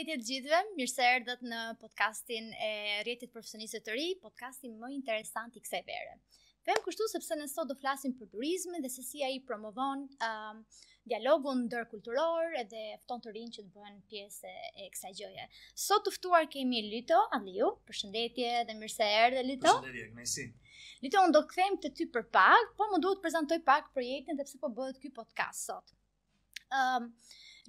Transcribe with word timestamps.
mbrojtje 0.00 0.20
të 0.20 0.26
gjithëve, 0.26 0.58
mirë 0.78 0.90
se 0.90 1.06
erdhët 1.16 1.40
në 1.44 1.58
podcastin 1.80 2.46
e 2.56 2.68
rjetit 3.06 3.32
profesionistë 3.34 3.80
të 3.84 3.96
ri, 3.98 4.06
podcastin 4.22 4.72
më 4.80 4.88
interesant 4.96 5.56
i 5.56 5.60
kësaj 5.60 5.82
vere. 5.84 6.14
Vem 6.68 6.76
kështu 6.84 7.06
sepse 7.08 7.36
ne 7.40 7.46
sot 7.48 7.68
do 7.68 7.74
flasim 7.80 8.12
për 8.16 8.28
turizmin 8.34 8.82
dhe 8.84 8.88
se 8.92 9.02
si 9.04 9.20
ai 9.24 9.36
promovon 9.48 10.04
um, 10.28 10.58
dialogun 11.08 11.62
ndërkulturor 11.66 12.56
edhe 12.62 12.82
fton 13.04 13.22
të 13.24 13.32
rinj 13.36 13.54
që 13.58 13.64
të 13.66 13.70
bëhen 13.76 13.98
pjesë 14.12 14.52
e 14.84 14.88
kësaj 14.94 15.12
gjëje. 15.22 15.46
Sot 15.86 16.04
të 16.06 16.14
ftuar 16.18 16.48
kemi 16.52 16.82
Lito 16.86 17.20
Aliu, 17.36 17.70
përshëndetje 17.90 18.50
dhe 18.70 18.78
mirë 18.80 18.94
se 18.94 19.10
erdhe 19.24 19.44
Lito. 19.48 19.74
Përshëndetje, 19.84 20.26
si. 20.36 20.46
Lito, 21.04 21.24
unë 21.26 21.36
do 21.36 21.44
kthejmë 21.50 21.80
të 21.84 21.92
ty 22.00 22.08
për 22.16 22.28
pak, 22.36 22.72
po 22.78 22.88
më 22.92 23.02
duhet 23.04 23.20
të 23.22 23.26
prezantoj 23.28 23.60
pak 23.68 23.90
projektin 23.96 24.36
dhe 24.40 24.48
pse 24.48 24.60
po 24.64 24.72
bëhet 24.80 25.00
ky 25.00 25.12
podcast 25.20 25.68
sot. 25.72 25.96
Ëm 26.70 27.08
um, 27.08 27.14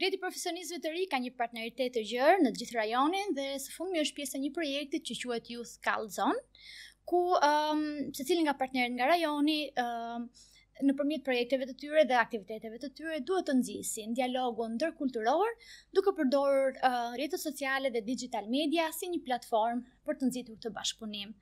Gredi 0.02 0.18
Profesionistëve 0.18 0.82
të 0.82 0.92
Ri 0.96 1.02
ka 1.12 1.18
një 1.24 1.32
partneritet 1.40 1.92
të 1.94 2.02
gjerë 2.10 2.38
në 2.42 2.52
gjithë 2.58 2.76
rajonin 2.80 3.36
dhe 3.38 3.44
së 3.62 3.74
fundmi 3.76 4.00
është 4.02 4.16
pjesë 4.20 4.40
e 4.40 4.40
një 4.44 4.50
projekti 4.56 5.00
që 5.10 5.18
quhet 5.24 5.50
Youth 5.54 5.74
Call 5.88 6.08
Zone, 6.16 6.40
ku 7.12 7.20
um, 7.38 7.44
ehm, 7.50 7.84
se 8.18 8.26
cilin 8.26 8.48
nga 8.48 8.56
partnerët 8.64 8.96
nga 8.96 9.10
rajoni 9.12 9.60
um, 9.84 10.26
ehm, 10.26 10.26
në 10.90 10.96
përmjet 11.02 11.24
projekteve 11.30 11.68
të 11.70 11.76
tyre 11.84 12.08
dhe 12.10 12.18
aktiviteteve 12.22 12.80
të 12.82 12.90
tyre 12.98 13.20
duhet 13.30 13.46
të 13.52 13.56
nëzisin 13.60 14.18
dialogun 14.18 14.74
ndërkulturor 14.80 15.54
duke 16.00 16.16
përdorë 16.22 16.66
uh, 16.82 17.14
ehm, 17.22 17.38
sociale 17.46 17.94
dhe 17.94 18.02
digital 18.10 18.50
media 18.56 18.90
si 18.98 19.12
një 19.14 19.22
platform 19.30 19.86
për 20.10 20.18
të 20.18 20.32
nëzitur 20.32 20.58
të 20.66 20.74
bashkëpunim. 20.82 21.38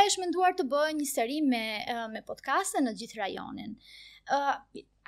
Da 0.00 0.08
ishë 0.08 0.24
menduar 0.24 0.56
të 0.56 0.70
bëjë 0.72 0.96
një 1.02 1.10
seri 1.12 1.42
me, 1.52 1.64
uh, 1.84 2.06
me 2.16 2.24
podcaste 2.32 2.80
në 2.88 2.96
gjithë 3.02 3.20
rajonin. 3.26 3.76
Uh, 4.32 4.54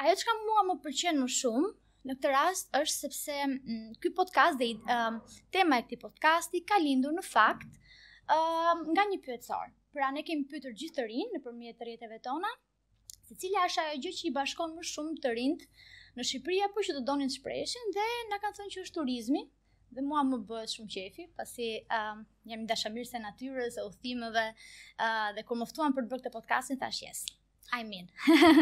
ajo 0.05 0.19
që 0.21 0.33
ka 0.35 0.39
mua 0.49 0.69
më 0.75 0.83
përqenë 0.85 1.25
më 1.25 1.33
shumë 1.41 1.79
në 2.09 2.15
këtë 2.17 2.31
rast 2.33 2.73
është 2.79 2.95
sepse 3.09 3.35
mm, 3.45 3.93
ky 4.01 4.11
podcast 4.17 4.59
dhe 4.61 4.69
ehm, 4.95 5.19
tema 5.53 5.81
e 5.81 5.85
këtij 5.89 6.01
podcasti 6.05 6.63
ka 6.71 6.79
lindur 6.81 7.13
në 7.17 7.25
fakt 7.27 7.67
um, 7.69 8.89
nga 8.95 9.05
një 9.11 9.19
pyetësor. 9.27 9.73
Pra 9.93 10.11
ne 10.15 10.23
kemi 10.27 10.47
pyetur 10.49 10.77
gjithë 10.81 10.97
të 11.01 11.07
rinë 11.11 11.35
nëpërmjet 11.37 11.79
të 11.81 11.87
rrjeteve 11.89 12.21
tona, 12.25 12.51
se 13.29 13.35
cila 13.43 13.65
është 13.69 13.87
ajo 13.89 13.99
gjë 14.05 14.13
që 14.21 14.29
i 14.29 14.33
bashkon 14.39 14.77
më 14.77 14.87
shumë 14.93 15.17
të 15.25 15.33
rinjt 15.37 15.65
në 16.17 16.27
Shqipëri 16.29 16.61
apo 16.67 16.85
që 16.87 16.97
të 16.97 17.03
donin 17.09 17.31
të 17.31 17.37
shpreshin 17.41 17.93
dhe 17.97 18.07
na 18.31 18.39
kanë 18.43 18.59
thënë 18.61 18.75
që 18.77 18.85
është 18.87 18.97
turizmi 18.97 19.45
dhe 19.95 20.05
mua 20.07 20.23
më 20.27 20.39
bëhet 20.47 20.73
shumë 20.77 20.93
qefi 20.95 21.27
pasi 21.39 21.69
um, 21.99 22.23
jam 22.51 22.65
dashamirse 22.71 23.21
natyrës, 23.23 23.77
udhëtimeve 23.85 24.47
uh, 24.55 25.29
dhe 25.39 25.47
kur 25.49 25.59
më 25.63 25.69
ftuan 25.73 25.95
për 25.95 26.07
të 26.07 26.13
bërë 26.15 26.25
këtë 26.27 26.35
podcastin 26.41 26.79
thash 26.83 27.03
yes. 27.07 27.27
I 27.73 27.83
mean. 27.87 28.09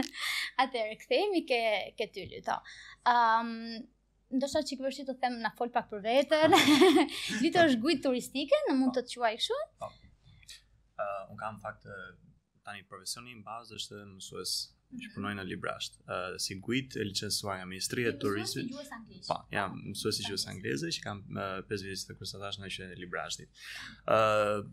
Atëherë 0.63 0.97
kthehemi 1.03 1.43
ke 1.49 1.61
ke 1.99 2.09
ty 2.15 2.25
lutë. 2.33 2.57
Ëm 3.13 3.19
um, 3.41 3.85
ndoshta 4.39 4.65
çik 4.71 4.83
vështirë 4.85 5.13
të 5.15 5.19
them 5.23 5.39
na 5.45 5.53
fol 5.59 5.71
pak 5.75 5.89
për 5.93 6.03
veten. 6.05 6.57
Lito 7.43 7.67
është 7.69 7.85
gujt 7.85 8.03
turistike, 8.09 8.63
në 8.69 8.79
mund 8.81 8.97
të 8.99 9.05
të 9.09 9.15
quaj 9.23 9.35
kështu? 9.43 9.61
Po. 9.85 9.93
Ë 9.93 9.93
po. 9.93 10.59
uh, 11.05 11.23
un 11.33 11.39
kam 11.41 11.61
fakt 11.63 11.87
uh, 11.87 12.11
tani 12.69 12.85
profesioni 12.91 13.33
im 13.39 13.45
bazë 13.47 13.79
është 13.83 14.05
mësues 14.17 14.57
mm 14.57 14.75
punoj 15.13 15.35
në 15.37 15.43
Librasht. 15.45 15.99
Ë 16.09 16.17
uh, 16.17 16.37
si 16.41 16.55
gujt 16.65 16.95
e 16.97 17.03
licencuar 17.05 17.59
nga 17.59 17.67
Ministria 17.69 18.09
e 18.09 18.15
Turizmit. 18.23 18.71
Po, 19.27 19.37
jam 19.53 19.75
mësues 19.91 20.21
i 20.23 20.29
gjuhës 20.29 20.47
angleze 20.49 20.89
që 20.97 21.03
kam 21.05 21.19
5 21.39 21.85
vjet 21.87 22.07
të 22.09 22.17
kursatash 22.17 22.61
në 22.63 22.71
qytetin 22.73 22.95
e 22.95 23.01
Librashtit. 23.03 23.67
Ë 24.09 24.17
uh, 24.17 24.71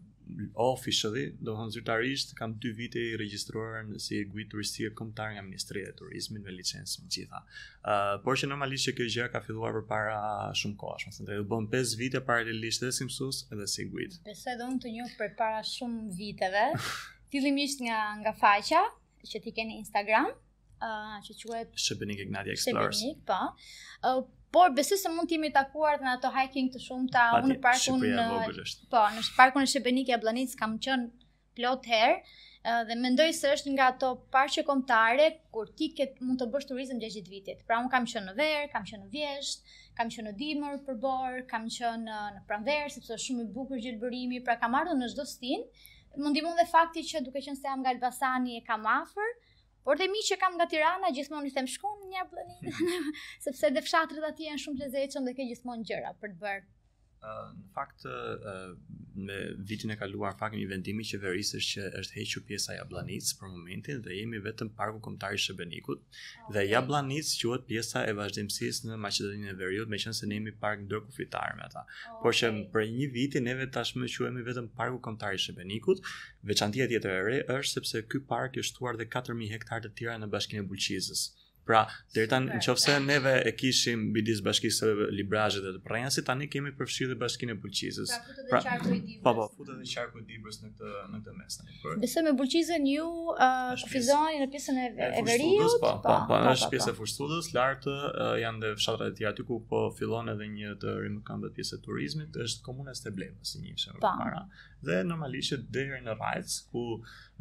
officially, 0.58 1.26
do 1.40 1.52
të 1.52 1.56
thonë 1.60 1.74
zyrtarisht 1.76 2.32
kam 2.38 2.56
2 2.64 2.72
vite 2.78 3.00
i 3.12 3.16
regjistruar 3.20 3.86
si 4.02 4.22
guide 4.32 4.50
turistik 4.52 4.96
kombëtar 4.98 5.34
nga 5.36 5.44
Ministria 5.46 5.92
e 5.92 5.96
Turizmit 5.98 6.44
me 6.46 6.54
licencë 6.56 7.02
të 7.04 7.12
gjitha. 7.16 7.42
Ë, 7.42 7.48
uh, 7.86 8.14
por 8.26 8.40
që 8.40 8.50
normalisht 8.50 8.90
që 8.90 8.96
kjo 8.98 9.08
gjë 9.16 9.28
ka 9.36 9.42
filluar 9.46 9.76
përpara 9.80 10.22
shumë 10.60 10.78
kohësh, 10.82 11.08
më 11.12 11.16
thënë, 11.20 11.38
u 11.44 11.48
bën 11.52 11.68
5 11.76 11.96
vite 12.02 12.24
para 12.30 12.46
të 12.48 12.92
si 12.98 13.08
mësues 13.10 13.44
edhe 13.54 13.68
si 13.76 13.88
guide. 13.94 14.20
Besoj 14.28 14.56
edhe 14.56 14.70
unë 14.70 14.82
të 14.88 14.94
njëjtë 14.96 15.20
përpara 15.22 15.62
shumë 15.74 16.08
viteve, 16.20 16.66
fillimisht 17.34 17.84
nga 17.86 18.00
nga 18.24 18.36
faqja 18.42 18.82
që 19.34 19.44
ti 19.46 19.54
ke 19.58 19.68
në 19.70 19.80
Instagram, 19.84 20.34
ë, 20.82 20.90
uh, 20.90 21.20
që 21.28 21.38
quhet 21.44 21.86
Shëbenik 21.90 22.26
Ignatia 22.26 22.58
Explorers. 22.58 23.06
po. 23.28 23.42
uh, 24.08 24.26
Por 24.52 24.70
besoj 24.76 24.98
se 25.02 25.10
mund 25.12 25.28
të 25.30 25.36
jemi 25.38 25.50
takuar 25.56 25.98
në 26.04 26.12
ato 26.18 26.30
hiking 26.34 26.70
të 26.74 26.82
shumta, 26.86 27.26
unë 27.42 27.50
në 27.54 27.62
parkun 27.64 28.02
në 28.10 28.26
po, 28.92 29.02
në 29.16 29.24
parkun 29.38 29.66
e 29.68 29.72
Shebenike 29.72 30.14
e 30.16 30.20
Blanic 30.26 30.54
kam 30.60 30.78
qenë 30.86 31.10
plot 31.60 31.88
herë 31.92 32.84
dhe 32.90 32.96
mendoj 33.00 33.26
se 33.38 33.50
është 33.56 33.74
nga 33.76 33.88
ato 33.92 34.08
parqe 34.36 34.64
kombëtare 34.68 35.28
kur 35.56 35.70
ti 35.80 35.88
ke 35.98 36.08
mund 36.22 36.42
të 36.42 36.48
bësh 36.56 36.66
turizëm 36.72 37.02
gjatë 37.04 37.16
gjithë 37.18 37.34
vitit. 37.36 37.60
Pra 37.70 37.78
un 37.82 37.92
kam 37.94 38.08
qenë 38.12 38.26
në 38.32 38.36
verë, 38.40 38.70
kam 38.74 38.88
qenë 38.90 39.04
në 39.04 39.12
vjeshtë, 39.16 39.76
kam 40.00 40.10
qenë 40.16 40.28
në 40.32 40.36
dimër 40.40 40.80
për 40.88 40.98
bor, 41.04 41.40
kam 41.52 41.68
qenë 41.78 42.08
në 42.38 42.42
pranverë 42.52 42.96
sepse 42.96 43.14
është 43.18 43.26
shumë 43.28 43.46
i 43.48 43.52
bukur 43.60 43.84
gjelbërimi, 43.86 44.42
pra 44.48 44.58
kam 44.64 44.80
ardhur 44.82 44.98
në 45.02 45.12
çdo 45.14 45.28
stin. 45.34 45.68
Mundimon 46.18 46.58
dhe 46.62 46.66
fakti 46.72 47.04
që 47.12 47.22
duke 47.28 47.44
qenë 47.48 47.60
se 47.60 47.70
jam 47.70 47.84
nga 47.84 47.94
Elbasani 47.94 48.58
e 48.58 48.64
kam 48.72 48.86
afër, 48.92 49.34
Por 49.86 50.00
te 50.02 50.06
mi 50.12 50.22
që 50.28 50.36
kam 50.42 50.56
nga 50.58 50.66
Tirana 50.70 51.12
gjithmonë 51.18 51.50
i 51.50 51.52
them 51.58 51.68
shkon 51.74 52.00
një 52.14 52.24
apo 52.24 52.46
sepse 53.46 53.72
dhe 53.76 53.84
fshatrat 53.88 54.28
aty 54.32 54.50
janë 54.50 54.64
shumë 54.66 54.80
të 54.82 54.88
lezetshëm 54.90 55.30
dhe 55.30 55.36
ke 55.42 55.48
gjithmonë 55.52 55.90
gjëra 55.92 56.16
për 56.26 56.34
të 56.36 56.42
bërë 56.48 56.64
në 57.26 57.66
fakt 57.76 58.04
uh, 58.08 58.74
me 59.28 59.36
vitin 59.68 59.94
e 59.94 59.98
kaluar 60.00 60.36
pak 60.40 60.54
një 60.54 60.66
vendimi 60.70 61.06
që 61.08 61.20
verisë 61.24 61.62
që 61.68 61.86
është 62.02 62.18
hequr 62.20 62.44
pjesa 62.50 62.76
Jablanic 62.78 63.32
për 63.40 63.52
momentin 63.54 64.02
dhe 64.06 64.18
jemi 64.20 64.42
vetëm 64.46 64.70
parku 64.80 65.02
kombëtar 65.06 65.36
i 65.38 65.42
Shebenikut 65.46 66.02
okay. 66.02 66.22
Ah, 66.46 66.52
dhe 66.58 66.66
Jablanic 66.72 67.32
quhet 67.42 67.66
pjesa 67.70 68.04
e 68.12 68.16
vazhdimësisë 68.20 68.92
në 68.92 69.00
Maqedoninë 69.06 69.54
e 69.54 69.56
Veriut 69.62 69.92
meqense 69.94 70.28
ne 70.30 70.40
jemi 70.40 70.54
park 70.66 70.84
ndërkufitar 70.86 71.56
me 71.60 71.66
ata. 71.70 71.86
Okay. 71.86 72.12
Ah, 72.14 72.20
Por 72.24 72.38
që 72.42 72.52
për 72.76 72.90
një 72.98 73.10
vitin 73.16 73.50
neve 73.50 73.68
tashmë 73.80 74.12
quhemi 74.16 74.46
vetëm 74.50 74.70
parku 74.78 75.02
kombëtar 75.08 75.36
i 75.36 75.42
Shebenikut. 75.46 76.06
Veçantia 76.46 76.86
tjetër 76.92 77.18
e 77.22 77.26
re 77.32 77.40
është 77.56 77.80
sepse 77.80 78.06
ky 78.12 78.22
park 78.34 78.60
i 78.60 78.64
shtuar 78.72 79.00
dhe 79.02 79.10
4000 79.18 79.56
hektar 79.56 79.82
të 79.88 79.96
tjera 79.98 80.20
në 80.22 80.30
bashkinë 80.36 80.66
e 80.66 80.68
Bulqizës. 80.72 81.26
Pra, 81.66 81.80
deri 82.14 82.28
tani 82.30 82.52
nëse 82.60 82.94
neve 83.02 83.32
e 83.42 83.52
kishim 83.58 84.12
bidis 84.14 84.42
bashkisë 84.46 84.78
së 85.00 85.06
librazhit 85.18 85.64
dhe 85.66 85.72
të 85.80 85.80
prensit, 85.88 86.26
tani 86.28 86.46
kemi 86.54 86.70
përfshirë 86.78 87.16
dhe 87.16 87.18
bashkinë 87.24 87.56
e 87.56 87.58
Bulqizës. 87.64 88.12
Pra, 88.52 88.60
pra 88.60 88.76
po 89.24 89.34
po, 89.40 89.48
futet 89.58 89.80
në 89.80 89.88
qarku 89.90 90.22
i 90.22 90.26
Dibrës 90.30 90.60
në 90.62 90.70
këtë 90.76 90.92
në 91.16 91.22
këtë 91.24 91.34
mes 91.40 91.58
tani. 91.62 91.80
Por 91.82 91.98
besoj 92.04 92.24
me 92.28 92.36
Bulqizën 92.38 92.86
ju 92.92 93.08
kufizoni 93.82 94.38
uh, 94.38 94.44
në 94.46 94.50
pjesën 94.54 94.82
e 94.84 94.86
veriut. 95.00 95.80
Po 95.82 95.96
po, 96.04 96.04
po, 96.06 96.20
po, 96.28 96.36
po, 96.36 96.40
është 96.52 96.70
po, 96.70 96.72
pjesë 96.76 96.94
e 96.94 96.98
fushtudës, 97.02 97.50
lart 97.58 97.90
uh, 97.90 98.22
janë 98.44 98.64
dhe 98.68 98.72
fshatrat 98.84 99.10
e 99.16 99.24
tjera 99.24 99.34
aty 99.34 99.48
ku 99.50 99.58
po 99.74 99.82
fillon 99.98 100.30
edhe 100.36 100.52
një 100.60 100.76
të 100.86 100.94
rinë 101.08 101.26
kanë 101.32 101.48
dhe 101.48 101.54
pjesë 101.58 101.80
e 101.82 101.84
turizmit, 101.90 102.40
është 102.46 102.66
komuna 102.70 102.94
e 102.94 103.00
Steblevës, 103.02 103.56
si 103.58 103.66
njëshëm 103.66 103.98
para. 104.06 104.46
Dhe 104.86 105.00
normalisht 105.10 105.64
deri 105.74 105.98
në 106.06 106.14
Rajc 106.20 106.60
ku 106.70 106.86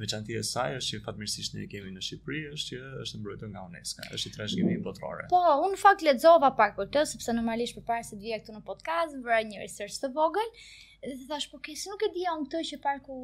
veçantia 0.01 0.41
e 0.41 0.47
saj 0.49 0.79
është 0.79 0.95
që 0.95 1.01
fatmirësisht 1.05 1.56
ne 1.59 1.67
kemi 1.69 1.91
në 1.93 2.01
Shqipëri 2.06 2.45
është 2.55 2.71
që 2.71 3.03
është 3.05 3.21
mbrojtur 3.21 3.51
nga 3.53 3.67
UNESCO 3.69 4.14
është 4.19 4.31
i 4.31 4.35
trashëgimi 4.39 4.75
i 4.77 4.81
botrorë. 4.85 5.29
Po, 5.33 5.41
unë 5.67 5.79
fak 5.81 6.05
lexova 6.07 6.51
pak 6.61 6.77
për 6.79 6.89
këtë 6.89 7.05
sepse 7.15 7.35
normalisht 7.37 7.79
përpara 7.81 8.07
se 8.09 8.17
të 8.17 8.23
vija 8.27 8.41
këtu 8.43 8.57
në 8.57 8.63
podcast, 8.71 9.21
bëra 9.27 9.43
një 9.51 9.63
research 9.65 10.01
të 10.05 10.13
vogël 10.19 10.51
dhe 11.05 11.27
thash 11.29 11.49
po 11.53 11.59
ke 11.65 11.75
nuk 11.89 12.05
e 12.07 12.11
dija 12.17 12.35
unë 12.39 12.47
këtë 12.51 12.61
që 12.71 12.79
parku 12.85 13.17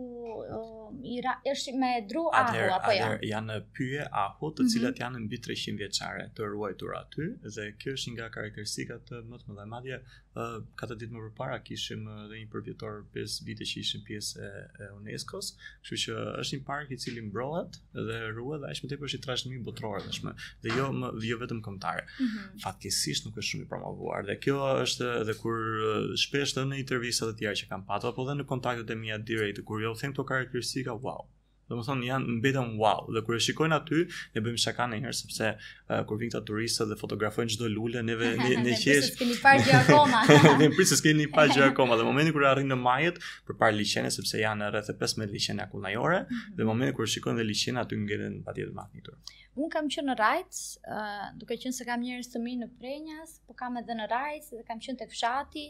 uh, 0.43 0.87
i 1.13 1.19
ra, 1.25 1.37
është 1.53 1.73
me 1.81 1.93
dru 2.11 2.27
apo 2.29 2.65
apo 2.77 2.95
jo 2.97 3.09
atë 3.09 3.29
janë 3.31 3.57
pyje 3.77 4.07
ahu 4.25 4.51
të 4.57 4.67
mhm. 4.67 4.73
cilat 4.73 4.91
mm 4.91 4.95
-hmm. 4.95 5.05
janë 5.05 5.21
mbi 5.27 5.39
300 5.47 5.79
vjeçare 5.83 6.25
të 6.37 6.41
ruajtura 6.55 6.99
aty 7.05 7.27
dhe 7.57 7.67
kjo 7.83 7.93
është 7.97 8.11
një 8.11 8.17
nga 8.19 8.29
karakteristikat 8.37 9.13
uh, 9.15 9.19
më 9.31 9.37
të 9.41 9.49
mëdha 9.53 9.67
madje 9.75 9.97
uh, 10.01 10.61
ka 10.79 10.85
të 10.91 10.95
ditë 11.01 11.15
më 11.17 11.31
parë 11.41 11.59
kishim 11.69 12.01
edhe 12.25 12.37
uh, 12.37 12.41
një 12.43 12.49
përvjetor 12.55 12.95
pesë 13.15 13.45
vite 13.49 13.65
që 13.71 13.77
ishin 13.85 14.03
pjesë 14.09 14.35
e, 14.49 14.51
e 14.83 14.85
UNESCO-s 14.99 15.49
kështu 15.85 15.99
që 16.03 16.15
është 16.41 16.53
një 16.59 16.63
park 16.73 16.87
i 16.95 16.99
cili 17.05 17.23
mbrohet 17.29 17.73
dhe 18.09 18.17
ruhet 18.39 18.61
dhe 18.63 18.69
ashtu 18.75 18.87
tepër 18.91 19.07
është 19.09 19.19
i 19.21 19.25
trashëgimi 19.27 19.65
botror 19.69 19.99
tashmë 20.09 20.33
dhe 20.63 20.69
jo 20.81 20.85
më, 21.01 21.09
jo 21.33 21.37
vetëm 21.45 21.61
kombëtar 21.69 21.99
mm 22.05 22.27
-hmm. 22.27 22.63
fatkeqësisht 22.67 23.23
nuk 23.27 23.37
është 23.41 23.49
shumë 23.51 23.65
i 23.67 23.71
promovuar 23.73 24.21
dhe 24.29 24.35
kjo 24.45 24.59
është 24.87 25.09
edhe 25.23 25.35
kur 25.43 25.59
uh, 25.65 25.91
shpesh 26.25 26.53
në 26.59 26.79
intervista 26.85 27.25
të 27.27 27.37
tjera 27.41 27.55
që 27.61 27.70
kam 27.71 27.87
patur 27.91 28.11
apo 28.13 28.27
dhe 28.29 28.35
në 28.41 28.47
kontaktet 28.53 28.91
e 28.91 28.99
mia 29.05 29.19
direkte 29.33 29.65
kur 29.71 29.85
jo 29.87 29.95
them 30.01 30.13
këto 30.15 30.31
karakteristika 30.33 30.97
wow 31.05 31.29
do 31.71 31.77
të 31.79 31.85
thonë 31.87 32.07
janë 32.09 32.33
mbetën 32.41 32.71
wow 32.83 33.05
dhe 33.15 33.21
kur 33.27 33.37
e 33.39 33.43
shikojnë 33.45 33.77
aty 33.81 34.01
ne 34.09 34.41
bëjmë 34.47 34.61
shaka 34.63 34.87
në 34.91 34.97
herë 35.05 35.15
sepse 35.19 35.51
uh, 35.51 36.01
kur 36.09 36.19
vin 36.23 36.33
këta 36.33 36.41
turistë 36.49 36.87
dhe 36.91 36.97
fotografojnë 37.03 37.53
çdo 37.55 37.69
lule 37.77 38.03
neve 38.09 38.33
ne 38.43 38.49
ne 38.65 38.75
qesh 38.83 39.13
ne 39.13 39.21
keni 39.21 39.37
pa 39.45 39.53
gjë 39.63 39.77
akoma 39.85 40.25
ne 40.65 40.69
prisë 40.79 40.99
se 40.99 41.05
keni 41.07 41.29
pa 41.37 41.45
gjë 41.53 41.69
akoma 41.69 42.01
dhe 42.01 42.09
momentin 42.11 42.35
kur 42.35 42.47
arrin 42.51 42.67
në 42.75 42.81
majet 42.89 43.23
përpara 43.53 43.79
liçenës 43.79 44.19
sepse 44.19 44.43
janë 44.43 44.73
rreth 44.75 44.91
15 45.05 45.31
liçenë 45.39 45.69
aku 45.69 45.85
dhe 45.87 46.67
momentin 46.73 46.97
kur 46.99 47.07
shikojnë 47.15 47.43
dhe 47.45 47.49
liçenë 47.53 47.85
aty 47.87 48.01
ngjeten 48.03 48.43
patjetër 48.49 48.75
më 48.81 48.87
afër 48.87 49.15
un 49.61 49.69
kam 49.71 49.87
qenë 49.93 50.07
në 50.11 50.15
Rajc, 50.19 50.59
uh, 50.89 51.31
duke 51.39 51.57
qenë 51.63 51.75
se 51.77 51.85
kam 51.85 52.01
njerëz 52.01 52.29
të 52.33 52.39
mirë 52.41 52.61
në 52.63 52.69
Prenjas, 52.81 53.33
po 53.47 53.53
kam 53.59 53.75
edhe 53.81 53.93
në 53.99 54.07
Rajc 54.11 54.53
dhe 54.57 54.63
kam 54.67 54.79
qenë 54.81 55.03
tek 55.03 55.11
fshati, 55.11 55.67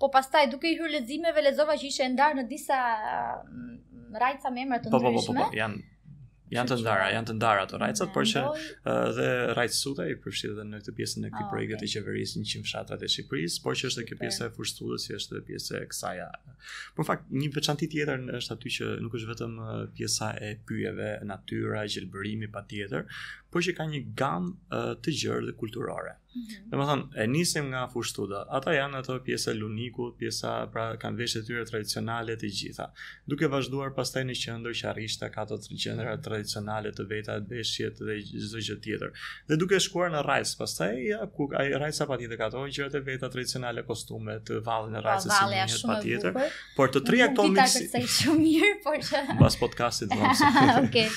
po 0.00 0.10
pastaj 0.12 0.50
duke 0.52 0.68
i 0.70 0.76
hyrë 0.76 0.92
leximeve 1.00 1.42
lexova 1.48 1.76
që 1.80 1.88
ishte 1.90 2.08
ndar 2.12 2.34
në 2.36 2.46
disa 2.50 2.76
mm, 3.48 3.76
rajca 4.22 4.50
me 4.52 4.66
emra 4.66 4.80
të 4.80 4.90
ndryshme. 4.92 5.12
Po 5.12 5.28
po 5.32 5.34
po, 5.34 5.44
po, 5.44 5.50
po 5.52 5.60
janë 5.64 5.86
janë 6.46 6.70
të 6.70 6.76
ndara, 6.78 7.06
janë 7.10 7.26
të 7.26 7.34
ndara 7.40 7.62
ato 7.66 7.78
rajcat, 7.82 8.10
por 8.14 8.22
që 8.30 8.42
dhe 9.16 9.24
rajtë 9.58 9.74
suta 9.74 10.04
i 10.06 10.12
përfshirë 10.22 10.54
dhe 10.60 10.66
në 10.68 10.78
këtë 10.78 10.92
pjesën 10.94 11.24
e 11.26 11.30
këtë 11.34 11.42
ah, 11.42 11.48
projekte 11.50 11.78
të 11.82 11.88
qeverisë 11.96 12.38
në 12.42 12.46
qimë 12.52 12.66
fshatrat 12.68 13.02
e 13.02 13.08
Shqipërisë, 13.14 13.62
por 13.64 13.78
që 13.80 13.88
është 13.88 14.00
dhe 14.00 14.04
kjo 14.12 14.18
pjesë 14.20 14.46
e 14.46 14.52
fushtudës, 14.54 15.06
që 15.08 15.16
është 15.18 15.34
dhe 15.34 15.42
pjesë 15.48 15.80
e 15.80 15.88
kësaja. 15.90 16.28
Por 16.94 17.08
fakt, 17.08 17.26
një 17.34 17.48
veçantë 17.56 17.88
tjetër 17.96 18.22
është 18.38 18.54
aty 18.58 18.72
që 18.76 18.92
nuk 19.02 19.18
është 19.18 19.32
vetëm 19.32 19.58
pjesa 19.98 20.30
e 20.46 20.52
pyjeve, 20.70 21.10
natyra, 21.32 21.82
gjelbërimi 21.96 22.52
patjetër, 22.54 23.10
por 23.56 23.64
që 23.64 23.72
ka 23.72 23.86
një 23.88 24.00
gam 24.18 24.50
uh, 24.68 24.90
të 25.00 25.12
gjerë 25.22 25.46
dhe 25.48 25.52
kulturore. 25.56 26.10
Mm 26.36 26.40
-hmm. 26.40 26.64
Dhe 26.70 26.76
më 26.80 26.84
thonë, 26.90 27.06
e 27.22 27.24
nisim 27.36 27.64
nga 27.72 27.82
fushtuda. 27.92 28.40
Ata 28.56 28.70
janë 28.78 28.98
ato 29.00 29.14
pjesa 29.24 29.54
luniku, 29.56 30.04
pjesa, 30.20 30.50
pra, 30.72 30.84
kanë 31.02 31.24
të 31.34 31.40
tyre 31.46 31.64
tradicionale 31.70 32.32
të 32.42 32.50
gjitha. 32.58 32.86
Duke 33.30 33.46
vazhduar 33.54 33.90
pastaj 33.98 34.22
në 34.28 34.34
qëndër 34.42 34.74
që 34.80 34.84
arishta 34.92 35.30
ka 35.36 35.46
të 35.48 35.56
gjendera 35.82 36.14
tradicionale 36.26 36.88
të 36.98 37.02
veta, 37.12 37.38
të 37.40 37.56
veshjet 37.56 37.96
dhe 38.08 38.14
gjithë 38.26 38.60
gjithë 38.66 38.78
tjetër. 38.84 39.10
Dhe 39.48 39.54
duke 39.62 39.80
shkuar 39.86 40.10
në 40.14 40.20
rajtës, 40.30 40.52
pastaj, 40.60 40.92
ja, 41.12 41.20
ku, 41.36 41.48
a, 41.60 41.64
rajtës 41.82 42.00
apa 42.04 42.14
tjetër 42.20 42.38
ka 42.42 42.46
të 42.52 42.66
gjithë 42.76 42.90
të 42.96 43.00
veta 43.08 43.26
tradicionale 43.36 43.80
kostume, 43.88 44.34
të 44.46 44.60
valën 44.68 44.94
e 45.00 45.04
rajtës, 45.08 45.32
si 45.40 45.56
një 45.56 45.80
pa 45.88 45.96
tjetër. 46.04 46.32
Por 46.76 46.88
të 46.92 47.00
tri 47.08 47.18
ato 47.30 47.48
miksi... 47.56 47.88
Nuk 47.94 48.14
shumë 48.18 48.38
mirë, 48.44 49.40
por 49.40 49.50
podcastit, 49.64 50.08
dhe 50.12 51.08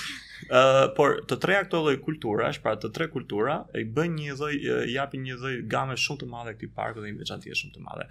por 0.99 1.17
të 1.29 1.37
treja 1.43 1.63
këto 1.67 1.81
lloj 1.83 1.93
kulturash, 2.05 2.57
pra 2.63 2.73
të 2.81 2.89
tre 2.95 3.07
kultura, 3.13 3.57
i 3.77 3.83
bën 3.97 4.13
një 4.17 4.35
lloj 4.41 4.53
japin 4.91 5.23
një 5.29 5.37
lloj 5.43 5.55
game 5.75 5.97
shumë 6.05 6.19
të 6.23 6.29
madhe 6.31 6.53
këtij 6.57 6.73
parku 6.81 7.01
dhe 7.05 7.11
një 7.13 7.23
veçantie 7.23 7.59
shumë 7.61 7.73
të 7.77 7.85
madhe. 7.89 8.09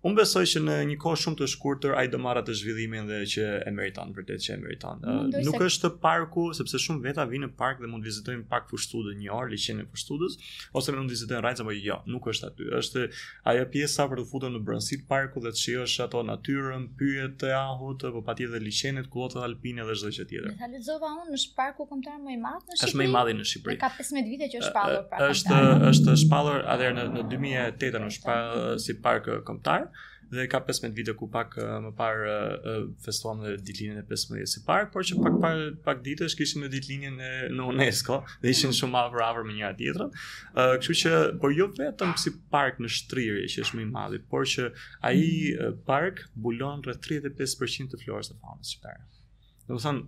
Unë 0.00 0.16
besoj 0.16 0.46
që 0.48 0.60
në 0.64 0.74
një 0.88 0.94
kohë 1.02 1.18
shumë 1.20 1.36
të 1.38 1.46
shkurtër 1.52 1.92
ai 2.00 2.06
do 2.08 2.16
marrë 2.24 2.40
atë 2.40 2.52
zhvillimin 2.56 3.08
dhe 3.10 3.16
që 3.34 3.46
e 3.68 3.72
meriton 3.76 4.14
vërtet 4.16 4.40
që 4.40 4.54
e 4.54 4.60
meriton. 4.62 5.02
Uh, 5.04 5.28
nuk 5.44 5.58
se... 5.60 5.66
është 5.66 5.90
parku 6.00 6.46
sepse 6.56 6.78
shumë 6.80 7.02
veta 7.04 7.26
vinë 7.28 7.50
në 7.50 7.56
park 7.60 7.82
dhe 7.82 7.90
mund 7.92 8.06
vizitojnë 8.08 8.46
park 8.48 8.70
fushtudë 8.72 9.12
një 9.20 9.28
orë 9.36 9.52
liçen 9.52 9.82
e 9.82 9.84
fushtudës 9.90 10.38
ose 10.80 10.94
mund 10.96 11.12
vizitojnë 11.12 11.42
rrecë 11.44 11.60
apo 11.66 11.74
jo, 11.76 11.98
nuk 12.14 12.30
është 12.32 12.48
aty. 12.48 12.70
Është 12.78 13.04
ajo 13.52 13.66
pjesa 13.74 14.06
për 14.14 14.22
të 14.22 14.24
futur 14.30 14.54
në 14.54 14.62
brënsit 14.70 15.04
parku 15.10 15.42
dhe 15.44 15.52
të 15.52 15.60
shijosh 15.66 15.98
ato 16.06 16.24
natyrën, 16.30 16.88
pyjet 17.02 17.36
të 17.44 17.52
ahut, 17.58 18.06
apo 18.08 18.24
patjetër 18.30 18.64
liçenet, 18.64 19.12
kullotat 19.12 19.44
alpine 19.50 19.84
dhe 19.84 19.98
çdo 20.00 20.14
gjë 20.16 20.28
tjetër. 20.32 20.56
Sa 20.62 20.70
lexova 20.78 21.12
unë 21.18 21.36
në 21.36 21.42
shparku 21.44 21.88
kombëtar 21.92 22.16
më 22.24 22.38
i 22.38 22.40
madh 22.40 22.64
në 22.72 22.80
Shqipëri. 22.80 22.88
Është 22.88 23.02
më 23.02 23.04
i 23.10 23.14
madhi 23.18 23.38
në 23.42 23.50
Shqipëri. 23.52 23.78
Ka 23.84 23.92
15 24.00 24.32
vite 24.32 24.48
që 24.48 24.60
është 24.64 24.70
shpallur 24.72 25.06
pra. 25.12 25.28
Është 25.28 25.60
është 25.92 26.18
shpallur 26.24 26.64
atëherë 26.72 26.96
në, 27.02 27.06
2008 27.36 28.00
në 28.08 28.12
shpa, 28.16 28.40
si 28.88 28.96
park 29.04 29.28
kombëtar 29.44 29.89
dhe 30.30 30.46
ka 30.52 30.60
15 30.66 30.94
vite 30.94 31.12
ku 31.18 31.26
pak 31.30 31.56
eh, 31.58 31.70
më 31.84 31.90
parë 31.98 32.28
eh, 32.32 32.68
eh, 32.72 32.82
festuam 33.04 33.42
dhe 33.44 33.56
ditlinjen 33.68 33.98
e 34.02 34.04
15 34.10 34.46
si 34.52 34.62
parë, 34.66 34.90
por 34.94 35.04
që 35.06 35.18
pak 35.24 35.38
pak, 35.44 35.56
pak 35.86 36.02
ditësh 36.06 36.36
kishim 36.38 36.66
ditlinjen 36.72 37.18
e 37.26 37.32
në 37.56 37.66
UNESCO 37.72 38.20
dhe 38.44 38.52
ishin 38.54 38.74
shumë 38.80 39.00
afër 39.02 39.24
afër 39.26 39.48
me 39.48 39.56
njëra 39.58 39.74
tjetrën. 39.80 40.14
Ë, 40.54 40.66
kështu 40.82 40.98
që 41.02 41.14
por 41.42 41.56
jo 41.58 41.66
vetëm 41.78 42.14
si 42.22 42.34
park 42.54 42.78
në 42.84 42.92
shtrirje 42.98 43.48
që 43.56 43.66
është 43.66 43.80
më 43.80 43.84
i 43.86 43.88
madhi, 43.96 44.22
por 44.30 44.46
që 44.52 44.70
ai 45.10 45.20
park 45.90 46.24
bulon 46.46 46.86
rreth 46.86 47.02
35% 47.10 47.94
të 47.96 48.02
florës 48.04 48.30
së 48.30 48.38
faunës 48.40 48.74
shqiptare. 48.74 49.04
Do 49.66 49.76
të 49.80 49.84
thonë 49.88 50.06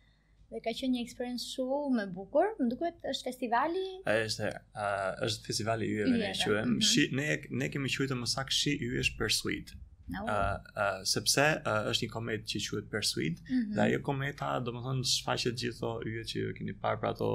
dhe 0.54 0.58
ka 0.64 0.72
qenë 0.78 0.88
një 0.94 1.00
eksperiencë 1.04 1.46
shumë 1.52 2.02
e 2.02 2.10
bukur. 2.18 2.50
Më 2.60 2.66
duket 2.72 3.08
është 3.12 3.26
festivali. 3.30 3.84
është, 4.12 4.50
uh, 4.76 5.10
është 5.28 5.48
festivali 5.50 5.88
yjeve 5.94 6.12
mhm. 6.12 6.22
ne 6.22 6.28
e 6.30 6.38
quajmë. 6.42 6.66
Mm 6.68 6.76
-hmm. 6.76 6.88
Shi 6.92 7.06
ne 7.20 7.26
ne 7.62 7.70
kemi 7.74 7.94
quajtur 7.96 8.20
më 8.22 8.28
saktë 8.36 8.58
Shi 8.60 8.72
yjesh 8.92 9.12
për 9.20 9.28
suite 9.40 9.72
Uh, 10.06 10.54
uh, 10.78 11.02
sepse 11.02 11.42
uh, 11.66 11.82
është 11.90 12.06
një 12.06 12.08
komet 12.14 12.44
që 12.46 12.60
quhet 12.62 12.84
Perseid 12.92 13.40
mm 13.42 13.52
-hmm. 13.52 13.74
dhe 13.74 13.80
ajo 13.84 13.98
kometa 14.08 14.48
domethënë 14.66 15.02
shfaqet 15.12 15.54
gjithë 15.62 15.90
yjet 16.10 16.26
që 16.32 16.40
keni 16.58 16.74
parë 16.84 17.00
për 17.02 17.08
ato 17.10 17.30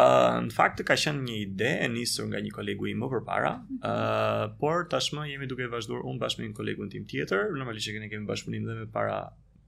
Ë 0.00 0.02
uh, 0.02 0.36
në 0.48 0.52
fakt 0.58 0.82
ka 0.88 0.98
qenë 0.98 1.26
një 1.30 1.36
ide 1.46 1.70
e 1.84 1.86
nisur 1.94 2.26
nga 2.32 2.42
një 2.46 2.52
kolegu 2.58 2.88
i 2.92 2.96
më 3.00 3.08
përpara, 3.14 3.52
mhm. 3.54 3.78
ë 3.78 3.92
uh, 3.94 4.44
por 4.58 4.82
tashmë 4.96 5.28
jemi 5.32 5.46
duke 5.52 5.70
vazhduar 5.76 6.02
un 6.10 6.18
bashkë 6.22 6.42
me 6.42 6.48
një 6.50 6.54
kolegun 6.60 6.88
tim 6.94 7.06
tjetër, 7.12 7.42
normalisht 7.60 7.86
që 7.88 8.00
ne 8.04 8.08
kemi 8.12 8.26
bashkëpunim 8.32 8.66
dhe 8.68 8.74
me 8.82 8.86
para 8.98 9.20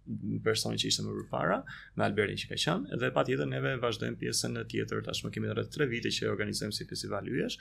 një 0.05 0.41
që 0.45 0.87
ishte 0.89 1.03
më 1.05 1.13
përpara 1.19 1.57
me 1.99 2.05
Albertin 2.07 2.37
që 2.41 2.49
ka 2.51 2.57
qenë 2.63 2.99
dhe 3.03 3.09
patjetër 3.17 3.47
neve 3.53 3.71
vazhdojmë 3.81 4.17
pjesën 4.21 4.57
e 4.61 4.65
tjetër 4.71 5.01
tashmë 5.07 5.31
kemi 5.33 5.49
rreth 5.55 5.71
3 5.79 5.87
vite 5.89 6.11
që 6.13 6.27
organizojmë 6.33 6.77
si 6.79 6.85
festival 6.91 7.29
hyjesh 7.29 7.57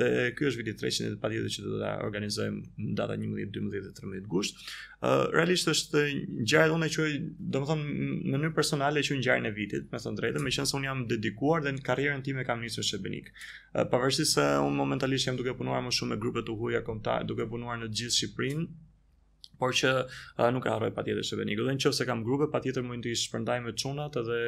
dhe 0.00 0.08
ky 0.36 0.48
është 0.50 0.60
viti 0.60 0.74
300 0.82 1.12
edhe 1.12 1.20
patjetër 1.22 1.54
që 1.56 1.64
do 1.68 1.80
ta 1.82 1.92
organizojmë 2.04 2.62
në 2.76 2.96
data 3.00 3.16
11, 3.16 3.48
12 3.56 3.80
dhe 3.86 3.94
13 4.00 4.28
gusht. 4.34 4.60
Ëh 5.04 5.12
uh, 5.12 5.24
realisht 5.32 5.68
është 5.72 6.02
ngjarja 6.42 6.76
unë 6.76 6.90
që 6.96 7.06
domethënë 7.56 7.88
në 7.88 8.34
mënyrë 8.34 8.54
personale 8.56 9.04
që 9.08 9.18
ngjarën 9.20 9.48
e 9.48 9.52
vitit, 9.56 9.88
me 9.92 10.00
të 10.04 10.14
drejtën, 10.20 10.42
më 10.42 10.66
un 10.80 10.86
jam 10.90 11.04
dedikuar 11.14 11.62
dhe 11.64 11.72
në 11.78 11.84
karrierën 11.88 12.24
time 12.28 12.44
kam 12.48 12.60
nisur 12.64 12.84
shëbenik. 12.92 13.28
Uh, 13.72 13.84
Pavarësisht 13.92 14.36
se 14.36 14.46
un 14.68 14.76
momentalisht 14.76 15.28
jam 15.30 15.36
duke 15.40 15.56
punuar 15.56 15.80
më 15.88 15.92
shumë 15.98 16.14
me 16.16 16.20
grupet 16.22 16.48
e 16.52 16.56
huaja 16.60 16.82
kontakt, 16.84 17.26
duke 17.32 17.48
punuar 17.48 17.80
në 17.82 17.92
gjithë 17.92 18.16
Shqipërinë, 18.16 18.66
por 19.60 19.72
që 19.76 19.90
uh, 19.98 20.48
nuk 20.54 20.66
e 20.68 20.72
harroj 20.72 20.90
patjetër 20.96 21.24
se 21.28 21.38
Benigo. 21.38 21.64
Dhe 21.68 21.74
nëse 21.76 22.06
kam 22.08 22.22
grupe, 22.26 22.48
patjetër 22.52 22.84
mund 22.86 23.04
të 23.06 23.12
shpërndaj 23.26 23.58
me 23.64 23.72
çunat 23.82 24.16
edhe 24.20 24.40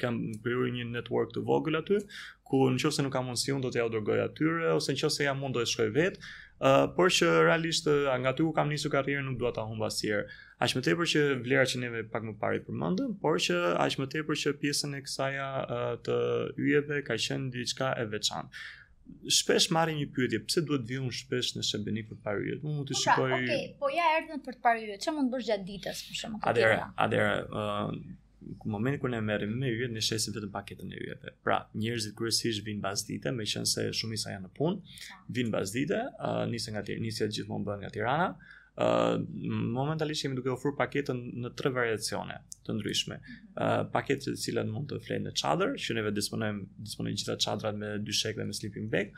kam 0.00 0.18
krijuar 0.44 0.72
një 0.76 0.86
network 0.94 1.34
të 1.34 1.42
vogël 1.48 1.78
aty, 1.80 2.00
ku 2.48 2.62
nëse 2.76 3.04
nuk 3.04 3.12
kam 3.14 3.28
mundësi 3.30 3.56
do 3.64 3.70
t'ja 3.74 3.88
dërgoj 3.92 4.22
atyre 4.28 4.72
ose 4.78 4.96
nëse 4.96 5.28
jam 5.28 5.40
mund 5.44 5.56
do 5.58 5.64
të 5.64 5.72
shkoj 5.74 5.90
vetë. 5.98 6.30
Uh, 6.64 6.84
por 6.96 7.10
që 7.12 7.26
realisht 7.44 7.88
uh, 7.90 8.12
nga 8.22 8.30
aty 8.32 8.44
ku 8.46 8.52
kam 8.56 8.70
nisur 8.70 8.92
karrierën 8.92 9.26
nuk 9.26 9.40
dua 9.40 9.50
ta 9.52 9.64
humb 9.66 9.82
asnjëherë. 9.84 10.28
Aq 10.64 10.76
më 10.78 10.82
tepër 10.86 11.10
që 11.12 11.22
vlera 11.44 11.64
që 11.68 11.80
neve 11.82 12.04
pak 12.12 12.22
më 12.24 12.36
parë 12.40 12.62
përmendëm, 12.68 13.16
por 13.20 13.40
që 13.42 13.58
aq 13.84 13.98
më 14.00 14.06
tepër 14.14 14.38
që 14.44 14.52
pjesën 14.62 14.94
e 14.96 15.02
kësaj 15.04 15.32
uh, 15.40 15.82
të 16.06 16.16
yjeve 16.62 17.02
ka 17.10 17.18
qenë 17.26 17.50
diçka 17.58 17.90
e 18.00 18.06
veçantë 18.14 18.64
shpesh 19.28 19.70
marrim 19.74 19.98
një 20.00 20.06
pyetje, 20.16 20.38
pse 20.48 20.62
duhet 20.68 20.84
të 20.84 20.92
vijmë 20.96 21.14
shpesh 21.18 21.50
në 21.56 21.64
Shëmbenik 21.68 22.08
për 22.10 22.18
parë 22.26 22.44
yjet? 22.48 22.64
Mund 22.64 22.88
të 22.90 22.96
po 22.96 23.00
pra, 23.00 23.04
shikoj. 23.04 23.30
Okej, 23.36 23.46
okay, 23.46 23.70
po 23.82 23.90
ja 23.94 24.08
erdhën 24.18 24.42
për 24.46 24.56
të 24.58 24.62
parë 24.66 24.82
yjet. 24.84 25.00
Çfarë 25.04 25.16
mund 25.18 25.30
të 25.30 25.36
bësh 25.36 25.48
gjatë 25.50 25.66
ditës, 25.70 26.02
për 26.08 26.18
shembull? 26.20 26.48
Atëherë, 26.50 26.78
atëherë, 27.04 27.36
ë 27.44 28.54
momentin 28.74 29.00
kur 29.02 29.12
ne 29.14 29.20
merrim 29.24 29.54
me 29.60 29.70
yjet, 29.72 29.92
ne 29.96 30.02
shesim 30.04 30.36
vetëm 30.36 30.52
paketën 30.56 30.92
e 30.92 31.00
yjeve. 31.00 31.34
Pra, 31.48 31.58
njerëzit 31.84 32.16
kryesisht 32.18 32.66
vinë 32.66 32.82
mbas 32.82 33.06
dite, 33.08 33.32
meqense 33.40 33.86
shumica 34.00 34.34
janë 34.34 34.48
në 34.48 34.52
punë, 34.58 34.98
pra. 35.06 35.20
vinë 35.38 35.52
mbas 35.54 35.76
ditë, 35.78 36.02
ë 36.18 36.36
nisën 36.52 36.76
nga 36.78 36.84
Tirana, 36.86 37.06
nisja 37.06 37.30
gjithmonë 37.32 37.70
bën 37.70 37.82
nga 37.86 37.94
Tirana 37.98 38.28
uh, 38.76 39.20
momentalisht 39.74 40.22
jemi 40.24 40.36
duke 40.38 40.52
ofruar 40.52 40.76
paketën 40.78 41.22
në 41.44 41.50
tre 41.58 41.72
variacione 41.74 42.40
të 42.64 42.72
ndryshme. 42.78 43.18
Uh, 43.60 43.82
paketë 43.94 44.32
të 44.32 44.36
cilat 44.40 44.68
mund 44.72 44.88
të 44.90 44.96
flenë 45.04 45.28
në 45.28 45.32
çadër, 45.38 45.74
që 45.84 45.98
neve 46.00 46.14
disponojmë 46.16 46.62
disponojmë 46.88 47.16
gjitha 47.20 47.34
çadrat 47.46 47.76
me 47.76 47.90
dyshek 48.06 48.38
dhe 48.38 48.46
me 48.48 48.54
sleeping 48.56 48.88
bag. 48.92 49.10